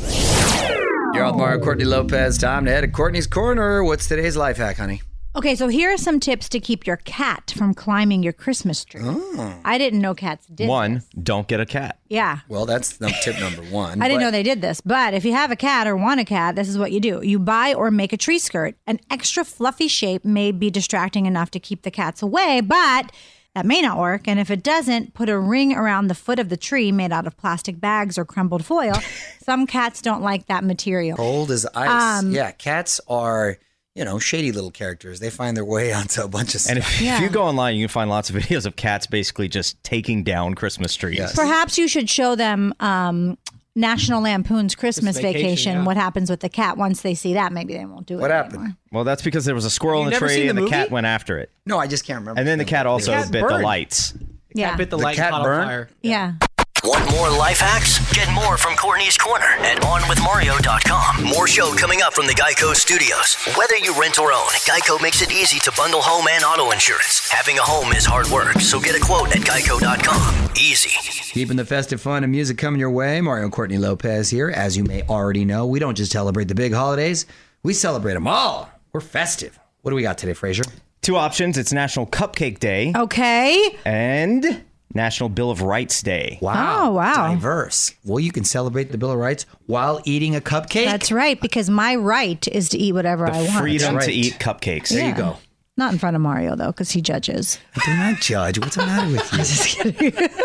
You're 1.13 1.25
on 1.25 1.35
Mario 1.35 1.61
Courtney 1.61 1.83
Lopez. 1.83 2.37
Time 2.37 2.63
to 2.63 2.71
head 2.71 2.81
to 2.81 2.87
Courtney's 2.87 3.27
Corner. 3.27 3.83
What's 3.83 4.07
today's 4.07 4.37
life 4.37 4.55
hack, 4.55 4.77
honey? 4.77 5.01
Okay, 5.33 5.55
so 5.55 5.69
here 5.69 5.93
are 5.93 5.97
some 5.97 6.19
tips 6.19 6.49
to 6.49 6.59
keep 6.59 6.85
your 6.85 6.97
cat 6.97 7.53
from 7.57 7.73
climbing 7.73 8.21
your 8.21 8.33
Christmas 8.33 8.83
tree. 8.83 9.01
Oh. 9.03 9.61
I 9.63 9.77
didn't 9.77 10.01
know 10.01 10.13
cats 10.13 10.45
did. 10.47 10.67
One, 10.67 10.95
this. 10.95 11.07
don't 11.23 11.47
get 11.47 11.61
a 11.61 11.65
cat. 11.65 11.99
Yeah. 12.09 12.39
Well, 12.49 12.65
that's 12.65 12.99
num- 12.99 13.13
tip 13.23 13.39
number 13.39 13.61
one. 13.63 14.01
I 14.01 14.09
didn't 14.09 14.21
know 14.21 14.31
they 14.31 14.43
did 14.43 14.61
this, 14.61 14.81
but 14.81 15.13
if 15.13 15.23
you 15.23 15.31
have 15.31 15.49
a 15.49 15.55
cat 15.55 15.87
or 15.87 15.95
want 15.95 16.19
a 16.19 16.25
cat, 16.25 16.57
this 16.57 16.67
is 16.67 16.77
what 16.77 16.91
you 16.91 16.99
do. 16.99 17.21
You 17.23 17.39
buy 17.39 17.73
or 17.73 17.91
make 17.91 18.11
a 18.11 18.17
tree 18.17 18.39
skirt. 18.39 18.75
An 18.85 18.99
extra 19.09 19.45
fluffy 19.45 19.87
shape 19.87 20.25
may 20.25 20.51
be 20.51 20.69
distracting 20.69 21.25
enough 21.25 21.49
to 21.51 21.61
keep 21.61 21.83
the 21.83 21.91
cats 21.91 22.21
away, 22.21 22.59
but 22.59 23.11
that 23.55 23.65
may 23.65 23.81
not 23.81 23.97
work. 23.97 24.27
And 24.27 24.37
if 24.37 24.51
it 24.51 24.63
doesn't, 24.63 25.13
put 25.13 25.29
a 25.29 25.39
ring 25.39 25.73
around 25.73 26.07
the 26.07 26.15
foot 26.15 26.39
of 26.39 26.49
the 26.49 26.57
tree 26.57 26.91
made 26.91 27.13
out 27.13 27.25
of 27.25 27.37
plastic 27.37 27.79
bags 27.79 28.17
or 28.17 28.25
crumbled 28.25 28.65
foil. 28.65 28.95
Some 29.43 29.65
cats 29.65 30.01
don't 30.01 30.21
like 30.21 30.47
that 30.47 30.65
material. 30.65 31.15
Cold 31.15 31.51
as 31.51 31.65
ice. 31.73 32.19
Um, 32.23 32.31
yeah, 32.31 32.51
cats 32.51 32.99
are, 33.07 33.57
you 33.95 34.05
know, 34.05 34.19
shady 34.19 34.51
little 34.51 34.71
characters. 34.71 35.19
They 35.19 35.29
find 35.29 35.55
their 35.57 35.65
way 35.65 35.91
onto 35.99 36.21
a 36.21 36.27
bunch 36.27 36.55
of 36.55 36.61
stuff. 36.61 36.71
And 36.71 36.79
if, 36.79 37.01
Yeah. 37.01 37.15
if 37.17 37.21
you 37.23 37.29
go 37.29 37.43
online, 37.43 37.75
you 37.75 37.83
can 37.87 37.91
find 37.91 38.09
lots 38.09 38.29
of 38.29 38.35
videos 38.35 38.65
of 38.65 38.75
cats 38.75 39.07
basically 39.07 39.47
just 39.47 39.81
taking 39.83 40.23
down 40.23 40.53
Christmas 40.55 40.95
trees. 40.95 41.17
Yes. 41.17 41.35
Perhaps 41.35 41.77
you 41.77 41.87
should 41.87 42.09
show 42.09 42.35
them 42.35 42.73
um, 42.79 43.37
National 43.75 44.21
Lampoon's 44.21 44.75
Christmas 44.75 45.17
Vacation, 45.17 45.41
Vacation. 45.41 45.73
yeah. 45.79 45.85
What 45.85 45.97
happens 45.97 46.29
with 46.29 46.39
the 46.41 46.49
cat? 46.49 46.77
Once 46.77 47.01
they 47.01 47.15
see 47.15 47.33
that, 47.35 47.51
maybe 47.53 47.73
they 47.73 47.85
won't 47.85 48.05
do 48.05 48.17
it. 48.17 48.21
What 48.21 48.31
happened? 48.31 48.55
anymore. 48.55 48.77
Well, 48.91 49.03
that's 49.03 49.21
because 49.21 49.45
there 49.45 49.55
was 49.55 49.65
a 49.65 49.69
squirrel 49.69 50.01
You 50.01 50.07
in 50.07 50.13
the 50.13 50.19
tree 50.19 50.29
seen 50.29 50.49
and 50.49 50.57
the 50.57 50.63
the 50.63 50.69
cat 50.69 50.91
went 50.91 51.05
after 51.07 51.37
it. 51.37 51.49
no, 51.65 51.77
I 51.77 51.87
just 51.87 52.05
can't 52.05 52.19
remember. 52.19 52.39
And 52.39 52.47
then 52.47 52.57
the 52.59 52.65
cat 52.65 52.85
also 52.85 53.11
cat 53.11 53.31
bit 53.31 53.41
the 53.43 53.47
burned. 53.47 53.63
lights. 53.63 54.13
Yeah. 54.53 54.75
Bit 54.75 54.89
the, 54.89 54.97
The 54.97 55.03
light 55.03 55.15
cat 55.15 55.31
caught 55.31 55.39
on 55.41 55.45
burned? 55.45 55.65
fire. 55.67 55.89
yeah. 56.01 56.33
Want 56.83 57.09
more 57.11 57.29
life 57.29 57.59
hacks? 57.59 57.99
Get 58.13 58.31
more 58.33 58.57
from 58.57 58.75
Courtney's 58.75 59.15
Corner 59.17 59.45
at 59.59 59.77
OnWithMario.com. 59.83 61.23
More 61.23 61.47
show 61.47 61.75
coming 61.75 62.01
up 62.01 62.13
from 62.13 62.25
the 62.25 62.33
Geico 62.33 62.73
Studios. 62.73 63.35
Whether 63.55 63.77
you 63.77 63.93
rent 63.99 64.17
or 64.17 64.33
own, 64.33 64.47
Geico 64.65 64.99
makes 65.01 65.21
it 65.21 65.31
easy 65.31 65.59
to 65.59 65.71
bundle 65.77 66.01
home 66.01 66.25
and 66.27 66.43
auto 66.43 66.71
insurance. 66.71 67.29
Having 67.29 67.59
a 67.59 67.61
home 67.61 67.93
is 67.93 68.03
hard 68.03 68.27
work, 68.29 68.59
so 68.61 68.79
get 68.79 68.95
a 68.95 68.99
quote 68.99 69.27
at 69.35 69.43
Geico.com. 69.43 70.49
Easy. 70.59 70.89
Keeping 71.33 71.55
the 71.57 71.65
festive 71.65 72.01
fun 72.01 72.23
and 72.23 72.31
music 72.31 72.57
coming 72.57 72.79
your 72.79 72.89
way. 72.89 73.21
Mario 73.21 73.43
and 73.43 73.53
Courtney 73.53 73.77
Lopez 73.77 74.31
here. 74.31 74.49
As 74.49 74.75
you 74.75 74.83
may 74.83 75.03
already 75.03 75.45
know, 75.45 75.67
we 75.67 75.77
don't 75.77 75.95
just 75.95 76.11
celebrate 76.11 76.47
the 76.47 76.55
big 76.55 76.73
holidays, 76.73 77.27
we 77.61 77.73
celebrate 77.73 78.15
them 78.15 78.27
all. 78.27 78.69
We're 78.91 79.01
festive. 79.01 79.59
What 79.83 79.91
do 79.91 79.95
we 79.95 80.01
got 80.01 80.17
today, 80.17 80.33
Frazier? 80.33 80.63
Two 81.03 81.15
options 81.15 81.59
it's 81.59 81.71
National 81.71 82.07
Cupcake 82.07 82.57
Day 82.59 82.91
Okay. 82.95 83.77
and 83.85 84.63
National 84.93 85.29
Bill 85.29 85.49
of 85.51 85.61
Rights 85.61 86.01
Day. 86.01 86.37
Wow. 86.41 86.87
Oh, 86.89 86.91
wow. 86.93 87.33
Diverse. 87.33 87.93
Well, 88.03 88.19
you 88.19 88.31
can 88.31 88.43
celebrate 88.43 88.91
the 88.91 88.97
Bill 88.97 89.11
of 89.11 89.17
Rights 89.17 89.45
while 89.65 90.01
eating 90.05 90.35
a 90.35 90.41
cupcake. 90.41 90.85
That's 90.85 91.11
right, 91.11 91.39
because 91.39 91.69
my 91.69 91.95
right 91.95 92.45
is 92.47 92.69
to 92.69 92.77
eat 92.77 92.93
whatever 92.93 93.27
I 93.27 93.37
want. 93.43 93.51
Freedom 93.61 93.93
That's 93.95 94.05
to 94.07 94.11
eat 94.13 94.33
cupcakes. 94.39 94.89
there 94.89 94.99
Yeah. 94.99 95.09
you 95.09 95.15
go. 95.15 95.37
Not 95.77 95.93
in 95.93 95.99
front 95.99 96.15
of 96.17 96.21
Mario 96.21 96.55
though, 96.55 96.67
because 96.67 96.91
he 96.91 97.01
judges. 97.01 97.57
I 97.75 97.81
do 97.85 97.95
not 97.97 98.21
judge. 98.21 98.59
What's 98.59 98.75
the 98.75 98.85
matter 98.85 99.11
with 99.11 100.01
you? 100.01 100.11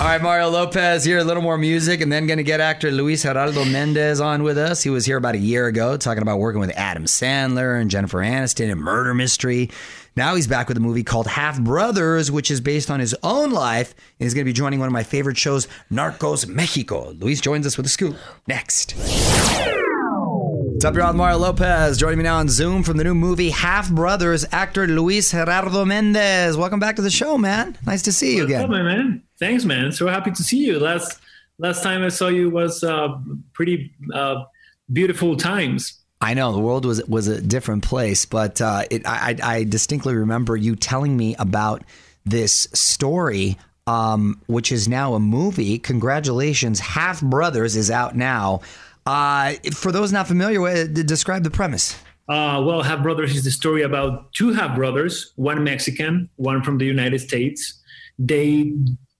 All 0.00 0.06
right, 0.06 0.22
Mario 0.22 0.48
Lopez 0.48 1.04
here. 1.04 1.18
A 1.18 1.24
little 1.24 1.42
more 1.42 1.58
music, 1.58 2.00
and 2.00 2.10
then 2.10 2.26
going 2.26 2.38
to 2.38 2.42
get 2.42 2.58
actor 2.58 2.90
Luis 2.90 3.22
Geraldo 3.22 3.70
Mendez 3.70 4.18
on 4.18 4.42
with 4.42 4.56
us. 4.56 4.82
He 4.82 4.88
was 4.88 5.04
here 5.04 5.18
about 5.18 5.34
a 5.34 5.38
year 5.38 5.66
ago 5.66 5.98
talking 5.98 6.22
about 6.22 6.38
working 6.38 6.58
with 6.58 6.70
Adam 6.70 7.04
Sandler 7.04 7.78
and 7.78 7.90
Jennifer 7.90 8.16
Aniston 8.20 8.70
in 8.70 8.78
Murder 8.78 9.12
Mystery. 9.12 9.70
Now 10.16 10.36
he's 10.36 10.46
back 10.46 10.68
with 10.68 10.78
a 10.78 10.80
movie 10.80 11.04
called 11.04 11.26
Half 11.26 11.60
Brothers, 11.60 12.30
which 12.30 12.50
is 12.50 12.62
based 12.62 12.90
on 12.90 12.98
his 12.98 13.14
own 13.22 13.50
life, 13.50 13.90
and 14.18 14.24
he's 14.24 14.32
going 14.32 14.46
to 14.46 14.48
be 14.48 14.54
joining 14.54 14.78
one 14.80 14.86
of 14.86 14.92
my 14.94 15.02
favorite 15.02 15.36
shows, 15.36 15.68
Narcos 15.92 16.48
Mexico. 16.48 17.10
Luis 17.18 17.42
joins 17.42 17.66
us 17.66 17.76
with 17.76 17.84
a 17.84 17.90
scoop 17.90 18.16
next. 18.48 18.94
What's 18.96 20.84
up, 20.86 20.94
y'all? 20.94 21.12
Mario 21.12 21.36
Lopez 21.36 21.98
joining 21.98 22.16
me 22.16 22.24
now 22.24 22.38
on 22.38 22.48
Zoom 22.48 22.82
from 22.82 22.96
the 22.96 23.04
new 23.04 23.14
movie 23.14 23.50
Half 23.50 23.90
Brothers. 23.90 24.46
Actor 24.50 24.86
Luis 24.86 25.30
Gerardo 25.32 25.84
Mendez. 25.84 26.56
Welcome 26.56 26.80
back 26.80 26.96
to 26.96 27.02
the 27.02 27.10
show, 27.10 27.36
man. 27.36 27.76
Nice 27.86 28.00
to 28.02 28.12
see 28.12 28.36
you 28.36 28.44
What's 28.44 28.54
up, 28.54 28.60
again. 28.64 28.70
my 28.70 28.82
man? 28.82 29.22
Thanks, 29.40 29.64
man. 29.64 29.90
So 29.90 30.06
happy 30.06 30.30
to 30.30 30.42
see 30.44 30.58
you. 30.58 30.78
Last 30.78 31.18
last 31.58 31.82
time 31.82 32.04
I 32.04 32.08
saw 32.08 32.28
you 32.28 32.50
was 32.50 32.84
uh, 32.84 33.18
pretty 33.54 33.92
uh, 34.12 34.44
beautiful 34.92 35.36
times. 35.36 35.94
I 36.20 36.34
know 36.34 36.52
the 36.52 36.60
world 36.60 36.84
was 36.84 37.02
was 37.06 37.26
a 37.26 37.40
different 37.40 37.82
place, 37.82 38.26
but 38.26 38.60
uh, 38.60 38.84
it, 38.90 39.02
I, 39.06 39.36
I 39.42 39.64
distinctly 39.64 40.14
remember 40.14 40.56
you 40.56 40.76
telling 40.76 41.16
me 41.16 41.34
about 41.38 41.82
this 42.26 42.68
story, 42.74 43.56
um, 43.86 44.42
which 44.46 44.70
is 44.70 44.86
now 44.86 45.14
a 45.14 45.20
movie. 45.20 45.78
Congratulations, 45.78 46.78
Half 46.78 47.22
Brothers 47.22 47.76
is 47.76 47.90
out 47.90 48.14
now. 48.14 48.60
Uh, 49.06 49.54
for 49.72 49.90
those 49.90 50.12
not 50.12 50.28
familiar 50.28 50.60
with 50.60 50.98
it, 50.98 51.06
describe 51.06 51.44
the 51.44 51.50
premise. 51.50 51.96
Uh, 52.28 52.62
well, 52.64 52.82
Half 52.82 53.02
Brothers 53.02 53.34
is 53.34 53.44
the 53.44 53.50
story 53.50 53.80
about 53.82 54.30
two 54.34 54.52
half 54.52 54.76
brothers, 54.76 55.32
one 55.36 55.64
Mexican, 55.64 56.28
one 56.36 56.62
from 56.62 56.76
the 56.76 56.84
United 56.84 57.18
States. 57.20 57.80
They 58.18 58.74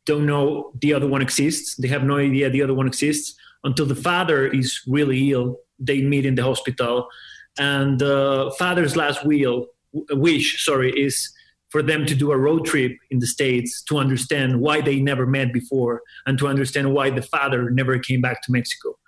don't 0.06 0.26
know 0.26 0.72
the 0.80 0.94
other 0.94 1.06
one 1.06 1.22
exists. 1.22 1.76
They 1.76 1.88
have 1.88 2.04
no 2.04 2.16
idea 2.16 2.50
the 2.50 2.62
other 2.62 2.74
one 2.74 2.86
exists 2.86 3.34
until 3.64 3.86
the 3.86 3.94
father 3.94 4.46
is 4.46 4.80
really 4.86 5.32
ill. 5.32 5.58
They 5.78 6.02
meet 6.02 6.26
in 6.26 6.34
the 6.34 6.42
hospital, 6.42 7.08
and 7.58 7.98
the 7.98 8.54
father's 8.58 8.96
last 8.96 9.24
will, 9.24 9.66
wish, 10.10 10.64
sorry, 10.64 10.92
is 10.92 11.32
for 11.70 11.82
them 11.82 12.04
to 12.04 12.14
do 12.14 12.32
a 12.32 12.38
road 12.38 12.66
trip 12.66 12.92
in 13.10 13.20
the 13.20 13.26
states 13.26 13.82
to 13.84 13.98
understand 13.98 14.60
why 14.60 14.80
they 14.80 15.00
never 15.00 15.24
met 15.24 15.52
before 15.52 16.02
and 16.26 16.36
to 16.38 16.48
understand 16.48 16.92
why 16.92 17.10
the 17.10 17.22
father 17.22 17.70
never 17.70 17.98
came 17.98 18.20
back 18.20 18.42
to 18.42 18.52
Mexico. 18.52 18.98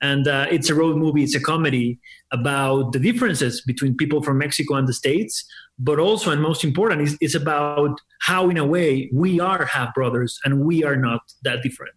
And 0.00 0.26
uh, 0.26 0.46
it's 0.50 0.70
a 0.70 0.74
road 0.74 0.96
movie. 0.96 1.22
It's 1.22 1.34
a 1.34 1.40
comedy 1.40 2.00
about 2.32 2.92
the 2.92 2.98
differences 2.98 3.60
between 3.60 3.96
people 3.96 4.22
from 4.22 4.38
Mexico 4.38 4.74
and 4.74 4.88
the 4.88 4.92
states, 4.92 5.44
but 5.82 5.98
also, 5.98 6.30
and 6.30 6.40
most 6.40 6.62
important, 6.62 7.02
is 7.02 7.18
it's 7.20 7.34
about 7.34 8.00
how, 8.20 8.48
in 8.48 8.56
a 8.56 8.64
way, 8.64 9.10
we 9.12 9.40
are 9.40 9.64
half 9.64 9.92
brothers 9.94 10.38
and 10.44 10.64
we 10.64 10.84
are 10.84 10.96
not 10.96 11.20
that 11.42 11.62
different. 11.62 11.94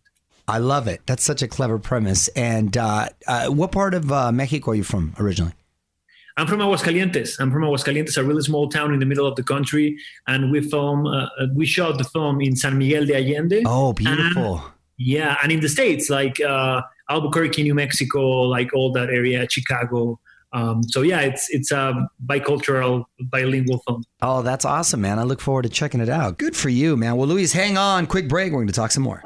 I 0.47 0.57
love 0.57 0.87
it. 0.87 1.01
That's 1.05 1.23
such 1.23 1.41
a 1.43 1.47
clever 1.47 1.77
premise. 1.77 2.27
And 2.29 2.75
uh, 2.75 3.09
uh, 3.27 3.47
what 3.47 3.71
part 3.71 3.93
of 3.93 4.11
uh, 4.11 4.31
Mexico 4.31 4.71
are 4.71 4.75
you 4.75 4.83
from 4.83 5.13
originally? 5.19 5.53
I'm 6.37 6.47
from 6.47 6.59
Aguascalientes. 6.59 7.39
I'm 7.39 7.51
from 7.51 7.61
Aguascalientes, 7.61 8.17
a 8.17 8.23
really 8.23 8.41
small 8.41 8.67
town 8.69 8.93
in 8.93 8.99
the 8.99 9.05
middle 9.05 9.25
of 9.25 9.35
the 9.35 9.43
country, 9.43 9.97
and 10.27 10.51
we 10.51 10.61
film. 10.61 11.07
Uh, 11.07 11.27
uh 11.39 11.47
we 11.53 11.65
shot 11.65 11.97
the 11.97 12.03
film 12.03 12.41
in 12.41 12.57
San 12.57 12.77
Miguel 12.77 13.05
de 13.05 13.15
Allende. 13.15 13.63
Oh, 13.65 13.93
beautiful! 13.93 14.57
And, 14.57 14.63
yeah, 14.97 15.37
and 15.41 15.51
in 15.51 15.61
the 15.61 15.69
states 15.69 16.09
like 16.09 16.41
uh, 16.41 16.81
Albuquerque, 17.09 17.63
New 17.63 17.73
Mexico, 17.73 18.41
like 18.41 18.73
all 18.73 18.91
that 18.91 19.09
area, 19.09 19.47
Chicago. 19.49 20.19
Um, 20.55 20.83
so 20.83 21.01
yeah, 21.01 21.19
it's 21.19 21.49
it's 21.49 21.71
a 21.71 22.07
bicultural, 22.25 23.03
bilingual 23.19 23.79
film. 23.85 24.03
Oh, 24.21 24.41
that's 24.41 24.63
awesome, 24.63 25.01
man! 25.01 25.19
I 25.19 25.23
look 25.23 25.41
forward 25.41 25.63
to 25.63 25.69
checking 25.69 25.99
it 25.99 26.07
out. 26.07 26.37
Good 26.37 26.55
for 26.55 26.69
you, 26.69 26.95
man. 26.95 27.17
Well, 27.17 27.27
Luis, 27.27 27.51
hang 27.51 27.77
on. 27.77 28.07
Quick 28.07 28.29
break. 28.29 28.53
We're 28.53 28.59
going 28.59 28.67
to 28.67 28.73
talk 28.73 28.91
some 28.91 29.03
more. 29.03 29.21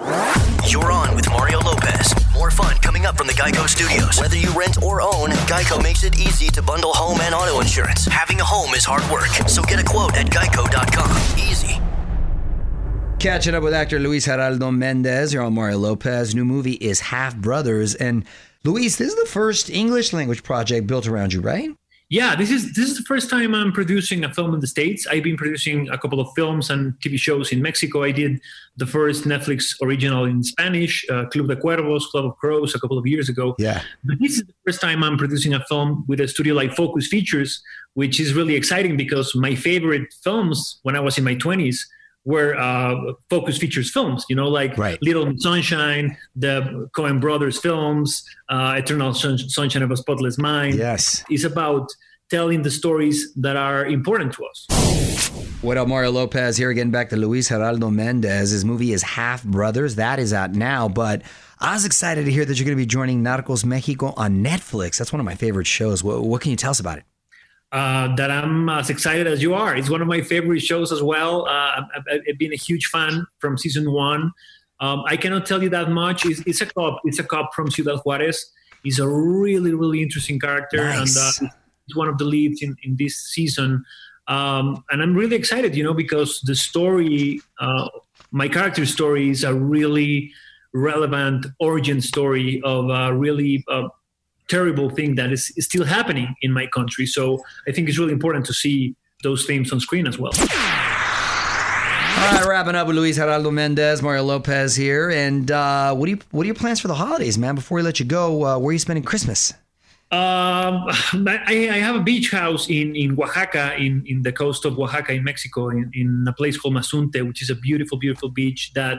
You're 0.67 0.91
on 0.91 1.15
with 1.15 1.29
Mario 1.29 1.59
Lopez. 1.59 2.13
More 2.33 2.50
fun 2.50 2.77
coming 2.77 3.05
up 3.05 3.15
from 3.15 3.27
the 3.27 3.33
Geico 3.33 3.69
Studios. 3.69 4.19
Whether 4.19 4.38
you 4.38 4.50
rent 4.57 4.81
or 4.81 5.01
own, 5.01 5.29
Geico 5.45 5.81
makes 5.81 6.03
it 6.03 6.19
easy 6.19 6.48
to 6.50 6.63
bundle 6.63 6.93
home 6.93 7.21
and 7.21 7.36
auto 7.36 7.62
insurance. 7.62 8.05
Having 8.05 8.41
a 8.41 8.45
home 8.45 8.74
is 8.74 8.83
hard 8.83 9.09
work, 9.12 9.29
so 9.48 9.62
get 9.62 9.79
a 9.79 9.83
quote 9.83 10.15
at 10.17 10.25
geico.com. 10.27 11.39
Easy. 11.39 11.79
Catching 13.19 13.53
up 13.53 13.63
with 13.63 13.73
actor 13.73 13.99
Luis 13.99 14.27
Geraldo 14.27 14.73
Mendez. 14.73 15.33
You're 15.33 15.43
on 15.43 15.53
Mario 15.53 15.77
Lopez. 15.77 16.33
New 16.33 16.45
movie 16.45 16.75
is 16.75 17.01
Half 17.01 17.35
Brothers, 17.35 17.93
and 17.95 18.23
Luis, 18.63 18.95
this 18.95 19.09
is 19.09 19.15
the 19.19 19.29
first 19.29 19.69
English 19.69 20.13
language 20.13 20.41
project 20.41 20.88
built 20.88 21.05
around 21.05 21.33
you, 21.33 21.41
right? 21.41 21.69
Yeah, 22.07 22.33
this 22.38 22.49
is 22.49 22.73
this 22.75 22.89
is 22.89 22.95
the 22.95 23.03
first 23.03 23.29
time 23.29 23.53
I'm 23.53 23.73
producing 23.73 24.23
a 24.23 24.33
film 24.33 24.53
in 24.53 24.61
the 24.61 24.67
states. 24.67 25.05
I've 25.05 25.23
been 25.23 25.35
producing 25.35 25.89
a 25.89 25.97
couple 25.97 26.21
of 26.21 26.29
films 26.33 26.69
and 26.69 26.93
TV 27.01 27.19
shows 27.19 27.51
in 27.51 27.61
Mexico. 27.61 28.03
I 28.03 28.11
did 28.11 28.39
the 28.77 28.85
first 28.85 29.25
Netflix 29.25 29.75
original 29.83 30.23
in 30.23 30.41
Spanish, 30.41 31.05
uh, 31.09 31.25
Club 31.25 31.49
de 31.49 31.57
Cuervos, 31.57 32.05
Club 32.11 32.23
of 32.23 32.38
Crows, 32.38 32.73
a 32.73 32.79
couple 32.79 32.97
of 32.97 33.05
years 33.05 33.27
ago. 33.27 33.53
Yeah, 33.59 33.81
but 34.05 34.17
this 34.21 34.38
is 34.38 34.45
the 34.45 34.53
first 34.65 34.79
time 34.79 35.03
I'm 35.03 35.17
producing 35.17 35.53
a 35.53 35.63
film 35.65 36.05
with 36.07 36.21
a 36.21 36.27
studio 36.29 36.55
like 36.55 36.73
Focus 36.73 37.07
Features, 37.07 37.61
which 37.95 38.17
is 38.17 38.33
really 38.33 38.55
exciting 38.55 38.95
because 38.95 39.35
my 39.35 39.55
favorite 39.55 40.07
films 40.23 40.79
when 40.83 40.95
I 40.95 41.01
was 41.01 41.17
in 41.17 41.25
my 41.25 41.35
20s 41.35 41.79
were 42.29 42.55
uh, 42.55 42.95
focus 43.31 43.57
features 43.57 43.89
films, 43.89 44.24
you 44.29 44.36
know, 44.36 44.48
like 44.48 44.77
right. 44.77 45.00
Little 45.01 45.33
Sunshine, 45.38 46.15
the 46.36 46.88
Coen 46.95 47.19
Brothers 47.19 47.59
films, 47.59 48.24
uh, 48.50 48.75
Eternal 48.77 49.15
Sun- 49.15 49.50
Sunshine 49.50 49.81
of 49.81 49.89
a 49.89 49.98
Spotless 49.98 50.38
Mind. 50.38 50.75
Yes. 50.75 51.24
It's 51.31 51.43
about 51.43 51.89
telling 52.29 52.62
the 52.62 52.69
stories 52.69 53.33
that 53.33 53.57
are 53.57 53.83
important 53.83 54.33
to 54.33 54.45
us. 54.45 54.67
What 55.63 55.77
up, 55.77 55.88
Mario 55.88 56.12
Lopez 56.12 56.55
here 56.55 56.69
again, 56.69 56.91
back 56.91 57.09
to 57.09 57.17
Luis 57.17 57.50
Geraldo 57.50 57.91
Mendez. 57.91 58.51
His 58.51 58.63
movie 58.63 58.93
is 58.93 59.01
Half 59.01 59.43
Brothers. 59.43 59.95
That 59.95 60.19
is 60.19 60.31
out 60.31 60.51
now, 60.51 60.88
but 60.88 61.24
I 61.59 61.74
was 61.74 61.83
excited 61.83 62.25
to 62.25 62.31
hear 62.31 62.45
that 62.45 62.59
you're 62.59 62.65
going 62.65 62.77
to 62.77 62.81
be 62.81 62.86
joining 62.86 63.24
Narcos 63.24 63.65
Mexico 63.65 64.13
on 64.15 64.43
Netflix. 64.43 65.00
That's 65.00 65.12
one 65.12 65.19
of 65.19 65.25
my 65.25 65.36
favorite 65.36 65.65
shows. 65.65 66.03
What, 66.03 66.21
what 66.24 66.41
can 66.41 66.51
you 66.51 66.57
tell 66.57 66.69
us 66.69 66.79
about 66.79 67.00
it? 67.00 67.05
Uh, 67.71 68.15
that 68.15 68.31
I'm 68.31 68.67
as 68.69 68.89
excited 68.89 69.27
as 69.27 69.41
you 69.41 69.53
are. 69.53 69.75
It's 69.75 69.89
one 69.89 70.01
of 70.01 70.07
my 70.07 70.21
favorite 70.21 70.61
shows 70.61 70.91
as 70.91 71.03
well. 71.03 71.47
Uh, 71.47 71.83
I've, 71.95 72.21
I've, 72.27 72.38
been 72.39 72.53
a 72.53 72.57
huge 72.57 72.88
fan 72.88 73.27
from 73.39 73.57
season 73.57 73.91
one. 73.91 74.31
Um, 74.79 75.03
I 75.05 75.17
cannot 75.17 75.45
tell 75.45 75.61
you 75.61 75.69
that 75.69 75.89
much. 75.89 76.25
It's, 76.25 76.41
it's, 76.47 76.61
a 76.61 76.65
cop. 76.65 77.01
It's 77.03 77.19
a 77.19 77.23
cop 77.23 77.53
from 77.53 77.69
Ciudad 77.69 77.99
Juarez. 78.05 78.51
He's 78.83 78.99
a 78.99 79.07
really, 79.07 79.73
really 79.73 80.01
interesting 80.01 80.39
character, 80.39 80.77
nice. 80.77 81.39
and 81.39 81.49
uh, 81.49 81.53
he's 81.85 81.95
one 81.95 82.07
of 82.07 82.17
the 82.17 82.23
leads 82.23 82.61
in, 82.61 82.75
in 82.83 82.95
this 82.95 83.17
season. 83.17 83.83
Um, 84.27 84.83
and 84.89 85.01
I'm 85.01 85.15
really 85.15 85.35
excited, 85.35 85.75
you 85.75 85.83
know, 85.83 85.93
because 85.93 86.39
the 86.41 86.55
story, 86.55 87.41
uh, 87.59 87.89
my 88.31 88.47
character 88.47 88.85
story, 88.85 89.29
is 89.29 89.43
a 89.43 89.53
really 89.53 90.31
relevant 90.73 91.47
origin 91.59 91.99
story 91.99 92.61
of 92.63 92.89
a 92.89 93.13
really 93.13 93.65
uh, 93.67 93.89
terrible 94.50 94.89
thing 94.89 95.15
that 95.15 95.32
is, 95.32 95.51
is 95.56 95.65
still 95.65 95.86
happening 95.86 96.36
in 96.41 96.51
my 96.51 96.68
country. 96.68 97.06
So 97.06 97.44
I 97.68 97.72
think 97.72 97.88
it's 97.88 97.98
really 97.98 98.13
important 98.13 98.46
to 98.48 98.53
see 98.53 98.96
those 99.24 99.46
themes 99.46 99.72
on 99.72 99.79
screen 99.79 100.08
as 100.08 100.18
well. 100.18 100.32
All 102.20 102.36
right, 102.36 102.46
wrapping 102.48 102.75
up 102.75 102.88
with 102.88 102.98
Luis 102.98 103.18
Geraldo 103.18 103.51
Mendez, 103.53 104.01
Mario 104.01 104.24
Lopez 104.24 104.75
here, 104.75 105.10
and 105.10 105.50
uh, 105.50 105.96
what 105.96 106.06
do 106.06 106.12
you 106.12 106.20
what 106.32 106.44
are 106.44 106.48
your 106.48 106.56
plans 106.56 106.82
for 106.82 106.89
the 106.89 106.96
holidays, 106.96 107.38
man? 107.38 107.56
Before 107.56 107.77
we 107.77 107.82
let 107.82 108.00
you 108.00 108.06
go, 108.06 108.46
uh, 108.46 108.58
where 108.58 108.70
are 108.70 108.74
you 108.74 108.79
spending 108.79 109.03
Christmas? 109.03 109.53
Um, 110.12 110.89
I, 111.13 111.39
I, 111.48 111.77
have 111.77 111.96
a 111.96 112.00
beach 112.00 112.32
house 112.32 112.68
in, 112.68 112.96
in 112.96 113.12
Oaxaca, 113.12 113.75
in, 113.77 114.03
in 114.08 114.24
the 114.24 114.32
coast 114.32 114.65
of 114.65 114.79
Oaxaca 114.79 115.13
in 115.13 115.24
Mexico, 115.24 115.70
in, 115.70 115.91
in 115.94 116.25
a 116.27 116.34
place 116.34 116.58
called 116.58 116.74
Mazunte, 116.74 117.27
which 117.27 117.44
is 117.44 117.51
a 117.51 117.56
beautiful, 117.56 117.96
beautiful 117.96 118.29
beach 118.29 118.72
that 118.74 118.98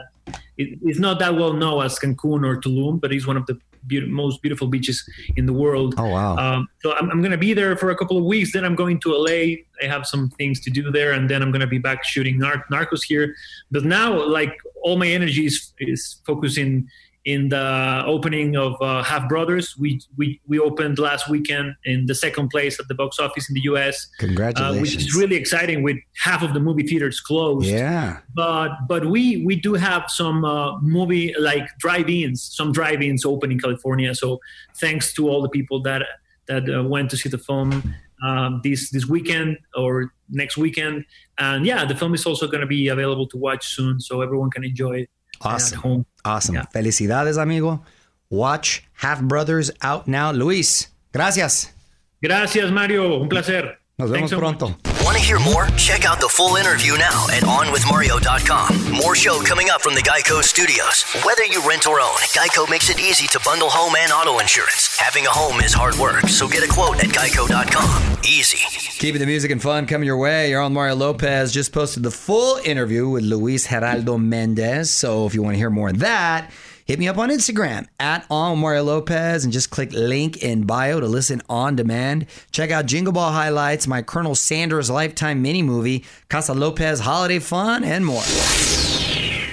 is 0.56 1.00
not 1.00 1.18
that 1.18 1.34
well 1.34 1.52
known 1.52 1.84
as 1.84 1.98
Cancun 1.98 2.46
or 2.46 2.60
Tulum, 2.60 3.00
but 3.00 3.12
it's 3.12 3.26
one 3.26 3.36
of 3.36 3.44
the 3.46 3.58
be- 3.86 4.06
most 4.06 4.42
beautiful 4.42 4.66
beaches 4.66 5.08
in 5.36 5.46
the 5.46 5.52
world. 5.52 5.94
Oh 5.98 6.08
wow! 6.08 6.36
Um, 6.36 6.68
so 6.82 6.94
I'm, 6.94 7.10
I'm 7.10 7.20
going 7.20 7.32
to 7.32 7.38
be 7.38 7.54
there 7.54 7.76
for 7.76 7.90
a 7.90 7.96
couple 7.96 8.16
of 8.16 8.24
weeks. 8.24 8.52
Then 8.52 8.64
I'm 8.64 8.74
going 8.74 9.00
to 9.00 9.14
LA. 9.14 9.56
I 9.82 9.86
have 9.86 10.06
some 10.06 10.30
things 10.30 10.60
to 10.60 10.70
do 10.70 10.90
there, 10.90 11.12
and 11.12 11.28
then 11.28 11.42
I'm 11.42 11.50
going 11.50 11.60
to 11.60 11.66
be 11.66 11.78
back 11.78 12.04
shooting 12.04 12.38
Nar- 12.38 12.64
Narcos 12.70 13.02
here. 13.06 13.34
But 13.70 13.84
now, 13.84 14.22
like 14.22 14.56
all 14.82 14.96
my 14.96 15.08
energy 15.08 15.46
is, 15.46 15.72
is 15.78 16.20
focusing 16.26 16.88
in 17.24 17.50
the 17.50 18.02
opening 18.06 18.56
of 18.56 18.80
uh, 18.80 19.02
Half 19.02 19.28
Brothers. 19.28 19.76
We, 19.76 20.00
we 20.16 20.40
we 20.46 20.58
opened 20.58 20.98
last 20.98 21.28
weekend 21.28 21.74
in 21.84 22.06
the 22.06 22.14
second 22.14 22.48
place 22.48 22.80
at 22.80 22.88
the 22.88 22.94
box 22.94 23.18
office 23.18 23.48
in 23.48 23.54
the 23.54 23.60
U.S. 23.62 24.08
Congratulations! 24.18 24.78
Uh, 24.78 24.80
which 24.80 24.96
is 24.96 25.14
really 25.14 25.36
exciting. 25.36 25.82
With 25.82 25.98
half 26.16 26.42
of 26.42 26.54
the 26.54 26.60
movie 26.60 26.86
theaters 26.86 27.20
closed. 27.20 27.66
Yeah. 27.66 28.20
But 28.34 28.70
but 28.88 29.06
we 29.06 29.44
we 29.44 29.56
do 29.56 29.74
have 29.74 30.04
some 30.08 30.44
uh, 30.44 30.78
movie 30.80 31.34
like 31.38 31.68
drive-ins, 31.78 32.42
some 32.42 32.72
drive-ins 32.72 33.24
open 33.24 33.52
in 33.52 33.60
California. 33.60 34.14
So 34.14 34.40
thanks 34.80 35.12
to 35.14 35.28
all 35.28 35.42
the 35.42 35.50
people 35.50 35.82
that 35.82 36.02
that 36.48 36.68
uh, 36.68 36.82
went 36.82 37.10
to 37.10 37.16
see 37.16 37.28
the 37.28 37.38
film. 37.38 37.94
Um, 38.22 38.60
this 38.62 38.90
this 38.90 39.06
weekend 39.06 39.56
or 39.74 40.12
next 40.28 40.58
weekend, 40.58 41.06
and 41.38 41.64
yeah, 41.64 41.86
the 41.86 41.94
film 41.94 42.12
is 42.12 42.26
also 42.26 42.46
going 42.46 42.60
to 42.60 42.66
be 42.66 42.88
available 42.88 43.26
to 43.28 43.38
watch 43.38 43.68
soon, 43.68 43.98
so 43.98 44.20
everyone 44.20 44.50
can 44.50 44.62
enjoy 44.62 44.98
it 44.98 45.10
Awesome. 45.42 46.04
Awesome. 46.24 46.56
Yeah. 46.56 46.66
Felicidades, 46.72 47.38
amigo. 47.38 47.82
Watch 48.30 48.82
Half 49.02 49.22
Brothers 49.22 49.72
out 49.82 50.06
now. 50.06 50.32
Luis, 50.32 50.92
gracias. 51.12 51.72
Gracias, 52.20 52.70
Mario. 52.70 53.18
Un 53.20 53.28
placer. 53.28 53.78
Nos 53.98 54.10
vemos 54.10 54.32
pronto. 54.32 54.76
Want 55.10 55.18
to 55.20 55.26
hear 55.26 55.40
more? 55.40 55.66
Check 55.70 56.04
out 56.04 56.20
the 56.20 56.28
full 56.28 56.54
interview 56.54 56.96
now 56.96 57.26
at 57.30 57.42
OnWithMario.com. 57.42 58.92
More 58.92 59.16
show 59.16 59.42
coming 59.42 59.68
up 59.68 59.82
from 59.82 59.96
the 59.96 60.02
Geico 60.02 60.40
Studios. 60.40 61.02
Whether 61.24 61.44
you 61.46 61.60
rent 61.68 61.88
or 61.88 62.00
own, 62.00 62.14
Geico 62.30 62.70
makes 62.70 62.90
it 62.90 63.00
easy 63.00 63.26
to 63.26 63.40
bundle 63.44 63.68
home 63.68 63.96
and 63.98 64.12
auto 64.12 64.38
insurance. 64.38 64.96
Having 65.00 65.26
a 65.26 65.30
home 65.30 65.58
is 65.62 65.72
hard 65.72 65.96
work, 65.96 66.28
so 66.28 66.46
get 66.46 66.62
a 66.62 66.72
quote 66.72 67.02
at 67.02 67.10
Geico.com. 67.10 68.18
Easy. 68.22 68.58
Keeping 69.00 69.18
the 69.20 69.26
music 69.26 69.50
and 69.50 69.60
fun 69.60 69.84
coming 69.84 70.06
your 70.06 70.16
way. 70.16 70.48
You're 70.50 70.62
on 70.62 70.74
Mario 70.74 70.94
Lopez. 70.94 71.52
Just 71.52 71.72
posted 71.72 72.04
the 72.04 72.12
full 72.12 72.58
interview 72.58 73.08
with 73.08 73.24
Luis 73.24 73.66
Geraldo 73.66 74.16
Mendez. 74.16 74.92
So 74.92 75.26
if 75.26 75.34
you 75.34 75.42
want 75.42 75.54
to 75.54 75.58
hear 75.58 75.70
more 75.70 75.88
of 75.88 75.98
that, 75.98 76.52
hit 76.90 76.98
me 76.98 77.06
up 77.06 77.18
on 77.18 77.30
Instagram 77.30 77.86
at 78.00 78.28
Mario 78.28 78.82
Lopez 78.82 79.44
and 79.44 79.52
just 79.52 79.70
click 79.70 79.92
link 79.92 80.38
in 80.38 80.64
bio 80.64 80.98
to 80.98 81.06
listen 81.06 81.40
on 81.48 81.76
demand. 81.76 82.26
Check 82.50 82.72
out 82.72 82.86
Jingle 82.86 83.12
Ball 83.12 83.30
highlights, 83.30 83.86
my 83.86 84.02
Colonel 84.02 84.34
Sanders 84.34 84.90
lifetime 84.90 85.40
mini 85.40 85.62
movie, 85.62 86.04
Casa 86.28 86.52
Lopez 86.52 86.98
holiday 86.98 87.38
fun, 87.38 87.84
and 87.84 88.04
more. 88.04 88.24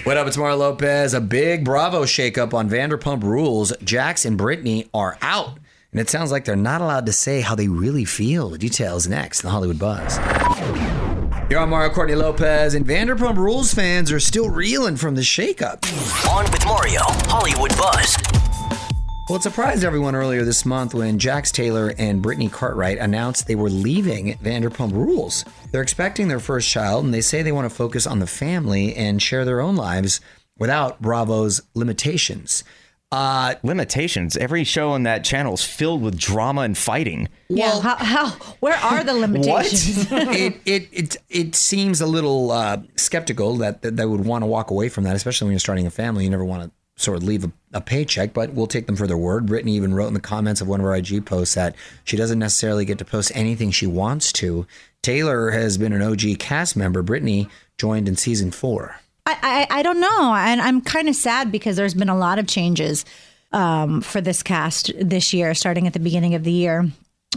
What 0.03 0.17
up? 0.17 0.25
It's 0.25 0.35
Mario 0.35 0.57
Lopez. 0.57 1.13
A 1.13 1.21
big 1.21 1.63
Bravo 1.63 2.05
shakeup 2.05 2.55
on 2.55 2.71
Vanderpump 2.71 3.21
Rules. 3.21 3.71
Jax 3.83 4.25
and 4.25 4.35
Brittany 4.35 4.89
are 4.91 5.19
out. 5.21 5.59
And 5.91 6.01
it 6.01 6.09
sounds 6.09 6.31
like 6.31 6.45
they're 6.45 6.55
not 6.55 6.81
allowed 6.81 7.05
to 7.05 7.13
say 7.13 7.41
how 7.41 7.53
they 7.53 7.67
really 7.67 8.05
feel. 8.05 8.49
The 8.49 8.57
details 8.57 9.07
next 9.07 9.43
in 9.43 9.47
the 9.47 9.51
Hollywood 9.51 9.77
Buzz. 9.77 10.17
You're 11.49 11.61
on 11.61 11.69
Mario 11.69 11.93
Courtney 11.93 12.15
Lopez, 12.15 12.75
and 12.75 12.85
Vanderpump 12.85 13.37
Rules 13.37 13.73
fans 13.73 14.11
are 14.11 14.19
still 14.19 14.49
reeling 14.49 14.97
from 14.97 15.15
the 15.15 15.21
shakeup. 15.21 15.81
On 16.29 16.43
with 16.51 16.65
Mario, 16.65 16.99
Hollywood 17.29 17.71
Buzz. 17.77 18.17
Well, 19.29 19.37
it 19.37 19.43
surprised 19.43 19.85
everyone 19.85 20.13
earlier 20.13 20.43
this 20.43 20.65
month 20.65 20.93
when 20.93 21.19
Jax 21.19 21.49
Taylor 21.53 21.93
and 21.97 22.21
Brittany 22.21 22.49
Cartwright 22.49 22.97
announced 22.97 23.47
they 23.47 23.55
were 23.55 23.69
leaving 23.69 24.37
Vanderpump 24.39 24.91
Rules. 24.91 25.45
They're 25.71 25.81
expecting 25.81 26.27
their 26.27 26.41
first 26.41 26.67
child, 26.69 27.05
and 27.05 27.13
they 27.13 27.21
say 27.21 27.43
they 27.43 27.53
want 27.53 27.69
to 27.69 27.73
focus 27.73 28.05
on 28.05 28.19
the 28.19 28.27
family 28.27 28.93
and 28.93 29.21
share 29.21 29.45
their 29.45 29.61
own 29.61 29.77
lives 29.77 30.19
without 30.57 31.01
Bravo's 31.01 31.61
limitations. 31.73 32.65
Uh, 33.09 33.55
limitations. 33.63 34.35
Every 34.35 34.65
show 34.65 34.89
on 34.89 35.03
that 35.03 35.23
channel 35.23 35.53
is 35.53 35.63
filled 35.63 36.01
with 36.01 36.17
drama 36.17 36.61
and 36.61 36.77
fighting. 36.77 37.29
Yeah. 37.47 37.79
how, 37.79 37.95
how? 37.95 38.29
Where 38.59 38.75
are 38.75 39.01
the 39.03 39.13
limitations? 39.25 40.07
it, 40.11 40.59
it 40.65 40.89
it 40.91 41.17
it 41.29 41.55
seems 41.55 42.01
a 42.01 42.05
little 42.05 42.51
uh, 42.51 42.81
skeptical 42.97 43.55
that, 43.57 43.81
that 43.83 43.95
they 43.95 44.05
would 44.05 44.25
want 44.25 44.41
to 44.41 44.45
walk 44.45 44.71
away 44.71 44.89
from 44.89 45.05
that, 45.05 45.15
especially 45.15 45.45
when 45.45 45.53
you're 45.53 45.59
starting 45.59 45.87
a 45.87 45.89
family. 45.89 46.25
You 46.25 46.29
never 46.29 46.43
want 46.43 46.63
to 46.63 46.71
sort 47.01 47.17
of 47.17 47.23
leave 47.23 47.45
a, 47.45 47.51
a, 47.73 47.79
paycheck, 47.79 48.33
but 48.33 48.53
we'll 48.53 48.67
take 48.67 48.87
them 48.87 48.95
for 48.95 49.07
their 49.07 49.17
word. 49.17 49.45
Brittany 49.45 49.75
even 49.75 49.93
wrote 49.93 50.07
in 50.07 50.13
the 50.13 50.19
comments 50.19 50.61
of 50.61 50.67
one 50.67 50.79
of 50.79 50.85
our 50.85 50.95
IG 50.95 51.25
posts 51.25 51.55
that 51.55 51.75
she 52.03 52.17
doesn't 52.17 52.39
necessarily 52.39 52.85
get 52.85 52.97
to 52.97 53.05
post 53.05 53.31
anything 53.35 53.71
she 53.71 53.87
wants 53.87 54.33
to. 54.33 54.65
Taylor 55.01 55.51
has 55.51 55.77
been 55.77 55.93
an 55.93 56.01
OG 56.01 56.39
cast 56.39 56.75
member. 56.75 57.03
Brittany 57.03 57.47
joined 57.77 58.09
in 58.09 58.15
season 58.17 58.51
four. 58.51 58.99
I, 59.27 59.67
I, 59.69 59.79
I 59.79 59.83
don't 59.83 59.99
know. 59.99 60.33
And 60.33 60.61
I'm 60.61 60.81
kind 60.81 61.09
of 61.09 61.15
sad 61.15 61.51
because 61.51 61.75
there's 61.75 61.93
been 61.93 62.09
a 62.09 62.17
lot 62.17 62.39
of 62.39 62.47
changes 62.47 63.05
um, 63.51 64.01
for 64.01 64.21
this 64.21 64.41
cast 64.41 64.91
this 64.99 65.33
year, 65.33 65.53
starting 65.53 65.85
at 65.85 65.93
the 65.93 65.99
beginning 65.99 66.33
of 66.33 66.43
the 66.43 66.51
year. 66.51 66.89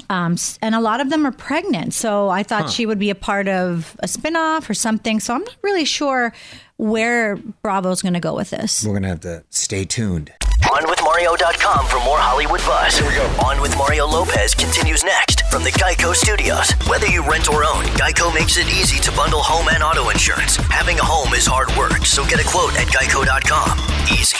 Um, 0.09 0.37
and 0.63 0.75
a 0.75 0.81
lot 0.81 1.01
of 1.01 1.11
them 1.11 1.27
are 1.27 1.33
pregnant. 1.33 1.93
So 1.95 2.29
I 2.29 2.43
thought 2.43 2.71
she 2.71 2.87
would 2.87 2.99
be 2.99 3.11
a 3.11 3.15
part 3.15 3.49
of 3.49 3.97
a 4.01 4.07
spinoff 4.07 4.71
or 4.71 4.75
something. 4.75 5.21
So 5.21 5.35
I'm 5.35 5.43
not 5.43 5.57
really 5.63 5.85
sure 5.85 6.33
where 6.77 7.37
Bravo's 7.37 8.01
going 8.01 8.15
to 8.15 8.21
go 8.21 8.35
with 8.35 8.51
this. 8.51 8.85
We're 8.85 8.93
going 8.93 9.03
to 9.03 9.09
have 9.09 9.21
to 9.21 9.45
stay 9.51 9.85
tuned. 9.85 10.33
OnWithMario.com 10.63 11.87
for 11.87 11.97
more 12.05 12.19
Hollywood 12.19 12.61
buzz. 12.61 12.97
Here 12.99 13.09
we 13.09 13.15
go. 13.15 13.27
On 13.45 13.61
with 13.61 13.77
Mario 13.77 14.07
Lopez 14.07 14.55
continues 14.55 15.03
next 15.03 15.43
from 15.51 15.63
the 15.65 15.71
Geico 15.73 16.15
Studios. 16.15 16.71
Whether 16.89 17.07
you 17.07 17.23
rent 17.29 17.49
or 17.49 17.65
own, 17.65 17.85
Geico 17.99 18.33
makes 18.35 18.57
it 18.57 18.67
easy 18.69 19.01
to 19.01 19.11
bundle 19.13 19.41
home 19.43 19.69
and 19.73 19.83
auto 19.83 20.11
insurance. 20.11 20.57
Having 20.57 20.99
a 20.99 21.05
home 21.05 21.35
is 21.35 21.47
hard 21.47 21.69
work, 21.77 22.05
so 22.07 22.25
get 22.27 22.41
a 22.41 22.49
quote 22.49 22.75
at 22.79 22.87
Geico.com. 22.89 23.79
Easy. 24.13 24.37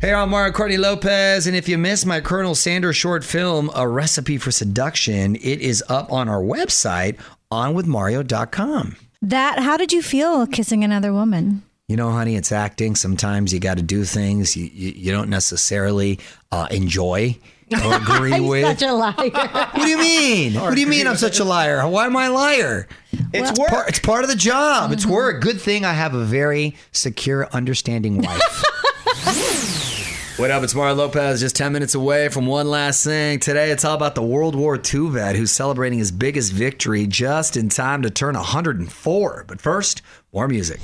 Hey, 0.00 0.12
I'm 0.12 0.30
Mario 0.30 0.52
Courtney 0.52 0.76
Lopez, 0.76 1.46
and 1.46 1.56
if 1.56 1.68
you 1.68 1.78
missed 1.78 2.04
my 2.06 2.20
Colonel 2.20 2.54
Sanders 2.54 2.96
short 2.96 3.24
film, 3.24 3.70
A 3.74 3.88
Recipe 3.88 4.36
for 4.36 4.50
Seduction, 4.50 5.36
it 5.36 5.60
is 5.60 5.82
up 5.88 6.12
on 6.12 6.28
our 6.28 6.42
website, 6.42 7.16
onwithmario.com. 7.50 8.96
That, 9.22 9.58
how 9.60 9.76
did 9.76 9.92
you 9.92 10.02
feel 10.02 10.46
kissing 10.46 10.84
another 10.84 11.12
woman? 11.12 11.62
You 11.88 11.94
know, 11.96 12.10
honey, 12.10 12.34
it's 12.34 12.50
acting. 12.50 12.96
Sometimes 12.96 13.52
you 13.52 13.60
got 13.60 13.76
to 13.76 13.82
do 13.82 14.02
things 14.02 14.56
you, 14.56 14.64
you, 14.64 14.90
you 14.90 15.12
don't 15.12 15.30
necessarily 15.30 16.18
uh, 16.50 16.66
enjoy 16.68 17.38
or 17.84 17.94
agree 17.94 18.40
with. 18.40 18.64
I'm 18.64 18.76
such 18.76 18.88
a 18.88 18.92
liar. 18.92 19.14
what 19.30 19.74
do 19.76 19.88
you 19.88 19.98
mean? 19.98 20.54
What 20.54 20.74
do 20.74 20.80
you 20.80 20.88
mean 20.88 21.06
I'm 21.06 21.14
such 21.14 21.38
a 21.38 21.44
liar? 21.44 21.86
Why 21.88 22.06
am 22.06 22.16
I 22.16 22.24
a 22.24 22.32
liar? 22.32 22.88
It's 23.32 23.56
work. 23.56 23.68
Part, 23.68 23.88
it's 23.88 23.98
part 24.00 24.24
of 24.24 24.30
the 24.30 24.36
job. 24.36 24.90
It's 24.90 25.06
work. 25.06 25.40
Good 25.40 25.60
thing 25.60 25.84
I 25.84 25.92
have 25.92 26.12
a 26.12 26.24
very 26.24 26.74
secure, 26.90 27.48
understanding 27.52 28.20
wife. 28.20 28.64
What 30.36 30.50
up? 30.50 30.62
It's 30.62 30.74
Mario 30.74 30.96
Lopez, 30.96 31.40
just 31.40 31.56
10 31.56 31.72
minutes 31.72 31.94
away 31.94 32.28
from 32.28 32.44
one 32.44 32.68
last 32.68 33.02
thing. 33.02 33.40
Today, 33.40 33.70
it's 33.70 33.86
all 33.86 33.94
about 33.94 34.14
the 34.14 34.22
World 34.22 34.54
War 34.54 34.76
II 34.76 35.08
vet 35.08 35.34
who's 35.34 35.50
celebrating 35.50 35.98
his 35.98 36.12
biggest 36.12 36.52
victory 36.52 37.06
just 37.06 37.56
in 37.56 37.70
time 37.70 38.02
to 38.02 38.10
turn 38.10 38.34
104. 38.34 39.44
But 39.48 39.62
first, 39.62 40.02
more 40.34 40.46
music. 40.46 40.80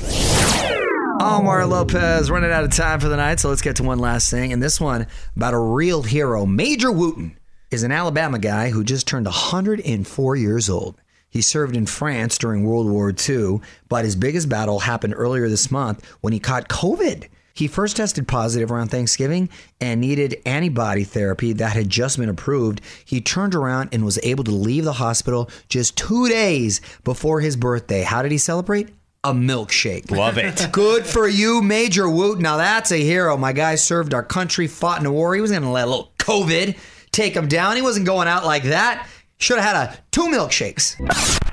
Mario 1.23 1.69
Lopez, 1.69 2.33
running 2.33 2.51
out 2.51 2.65
of 2.65 2.73
time 2.73 2.99
for 2.99 3.09
the 3.09 3.17
night, 3.17 3.39
so 3.39 3.49
let's 3.49 3.63
get 3.63 3.77
to 3.77 3.85
one 3.85 4.01
last 4.01 4.29
thing. 4.29 4.53
And 4.53 4.61
this 4.61 4.81
one 4.81 5.07
about 5.37 5.55
a 5.55 5.59
real 5.59 6.03
hero. 6.03 6.45
Major 6.45 6.91
Wooten 6.91 7.39
is 7.71 7.85
an 7.85 7.93
Alabama 7.93 8.41
guy 8.41 8.71
who 8.71 8.83
just 8.83 9.07
turned 9.07 9.27
104 9.27 10.37
years 10.37 10.69
old. 10.69 10.97
He 11.31 11.41
served 11.41 11.77
in 11.77 11.87
France 11.87 12.39
during 12.39 12.65
World 12.65 12.91
War 12.91 13.15
II, 13.17 13.61
but 13.89 14.05
his 14.05 14.17
biggest 14.17 14.49
battle 14.49 14.81
happened 14.81 15.15
earlier 15.17 15.49
this 15.49 15.71
month 15.71 16.05
when 16.23 16.33
he 16.33 16.41
caught 16.41 16.69
COVID. 16.69 17.29
He 17.55 17.69
first 17.69 17.99
tested 17.99 18.27
positive 18.27 18.73
around 18.73 18.89
Thanksgiving 18.89 19.49
and 19.81 20.01
needed 20.01 20.43
antibody 20.45 21.05
therapy 21.05 21.53
that 21.53 21.75
had 21.75 21.89
just 21.89 22.19
been 22.19 22.31
approved. 22.31 22.81
He 23.05 23.21
turned 23.21 23.55
around 23.55 23.91
and 23.93 24.05
was 24.05 24.19
able 24.25 24.43
to 24.43 24.51
leave 24.51 24.85
the 24.85 24.95
hospital 24.95 25.49
just 25.69 25.97
two 25.97 26.29
days 26.29 26.81
before 27.05 27.41
his 27.41 27.57
birthday. 27.57 28.03
How 28.03 28.23
did 28.23 28.33
he 28.33 28.39
celebrate? 28.39 28.89
A 29.25 29.33
milkshake. 29.33 30.11
Love 30.11 30.37
it. 30.37 30.69
Good 30.73 31.07
for 31.07 31.29
you, 31.29 31.63
Major 31.63 32.09
Woot. 32.09 32.41
Now 32.41 32.57
that's 32.57 32.91
a 32.91 32.97
hero. 32.97 33.37
My 33.37 33.53
guy 33.53 33.77
served 33.77 34.15
our 34.15 34.23
country, 34.25 34.67
fought 34.67 34.99
in 34.99 35.07
a 35.07 35.13
war. 35.13 35.35
He 35.35 35.41
was 35.41 35.53
going 35.53 35.63
to 35.63 35.69
let 35.69 35.87
a 35.87 35.91
little 35.91 36.13
COVID 36.19 36.77
take 37.13 37.35
him 37.35 37.47
down. 37.47 37.77
He 37.77 37.83
wasn't 37.83 38.05
going 38.07 38.27
out 38.27 38.45
like 38.45 38.65
that. 38.65 39.09
Should 39.39 39.59
have 39.59 39.77
had 39.77 39.89
a 39.91 39.99
two 40.11 40.23
milkshakes. 40.23 40.97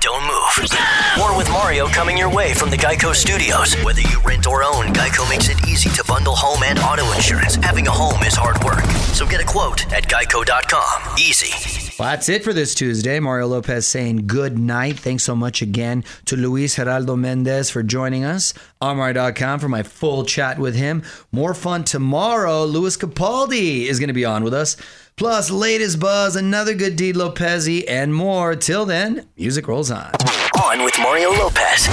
Don't 0.00 0.22
move. 0.22 0.70
More 1.18 1.36
with 1.36 1.48
Mario 1.50 1.86
coming 1.86 2.16
your 2.18 2.32
way 2.32 2.54
from 2.54 2.70
the 2.70 2.76
Geico 2.76 3.14
Studios. 3.14 3.74
Whether 3.84 4.00
you 4.02 4.20
rent 4.24 4.46
or 4.48 4.64
own, 4.64 4.86
Geico 4.92 5.28
makes 5.28 5.48
it 5.48 5.68
easy 5.68 5.90
to 5.90 6.04
bundle 6.08 6.34
home 6.34 6.62
and 6.64 6.78
auto 6.80 7.12
insurance. 7.12 7.54
Having 7.56 7.86
a 7.86 7.92
home 7.92 8.22
is 8.24 8.34
hard 8.34 8.62
work, 8.64 8.84
so 9.14 9.26
get 9.26 9.40
a 9.40 9.44
quote 9.44 9.92
at 9.92 10.08
Geico.com. 10.08 11.16
Easy. 11.18 11.79
Well, 12.00 12.08
that's 12.08 12.30
it 12.30 12.42
for 12.42 12.54
this 12.54 12.74
Tuesday. 12.74 13.20
Mario 13.20 13.48
Lopez 13.48 13.86
saying 13.86 14.26
good 14.26 14.58
night. 14.58 14.98
Thanks 14.98 15.22
so 15.22 15.36
much 15.36 15.60
again 15.60 16.02
to 16.24 16.34
Luis 16.34 16.76
Geraldo 16.76 17.14
Mendez 17.14 17.68
for 17.68 17.82
joining 17.82 18.24
us. 18.24 18.54
Amari.com 18.80 19.60
for 19.60 19.68
my 19.68 19.82
full 19.82 20.24
chat 20.24 20.58
with 20.58 20.74
him. 20.74 21.02
More 21.30 21.52
fun 21.52 21.84
tomorrow. 21.84 22.64
Lewis 22.64 22.96
Capaldi 22.96 23.84
is 23.84 23.98
going 23.98 24.08
to 24.08 24.14
be 24.14 24.24
on 24.24 24.42
with 24.44 24.54
us. 24.54 24.78
Plus, 25.16 25.50
latest 25.50 26.00
buzz, 26.00 26.36
another 26.36 26.72
good 26.72 26.96
deed 26.96 27.16
Lopez, 27.16 27.68
and 27.86 28.14
more. 28.14 28.56
Till 28.56 28.86
then, 28.86 29.28
music 29.36 29.68
rolls 29.68 29.90
on. 29.90 30.10
On 30.64 30.82
with 30.82 30.98
Mario 31.00 31.32
Lopez. 31.32 31.86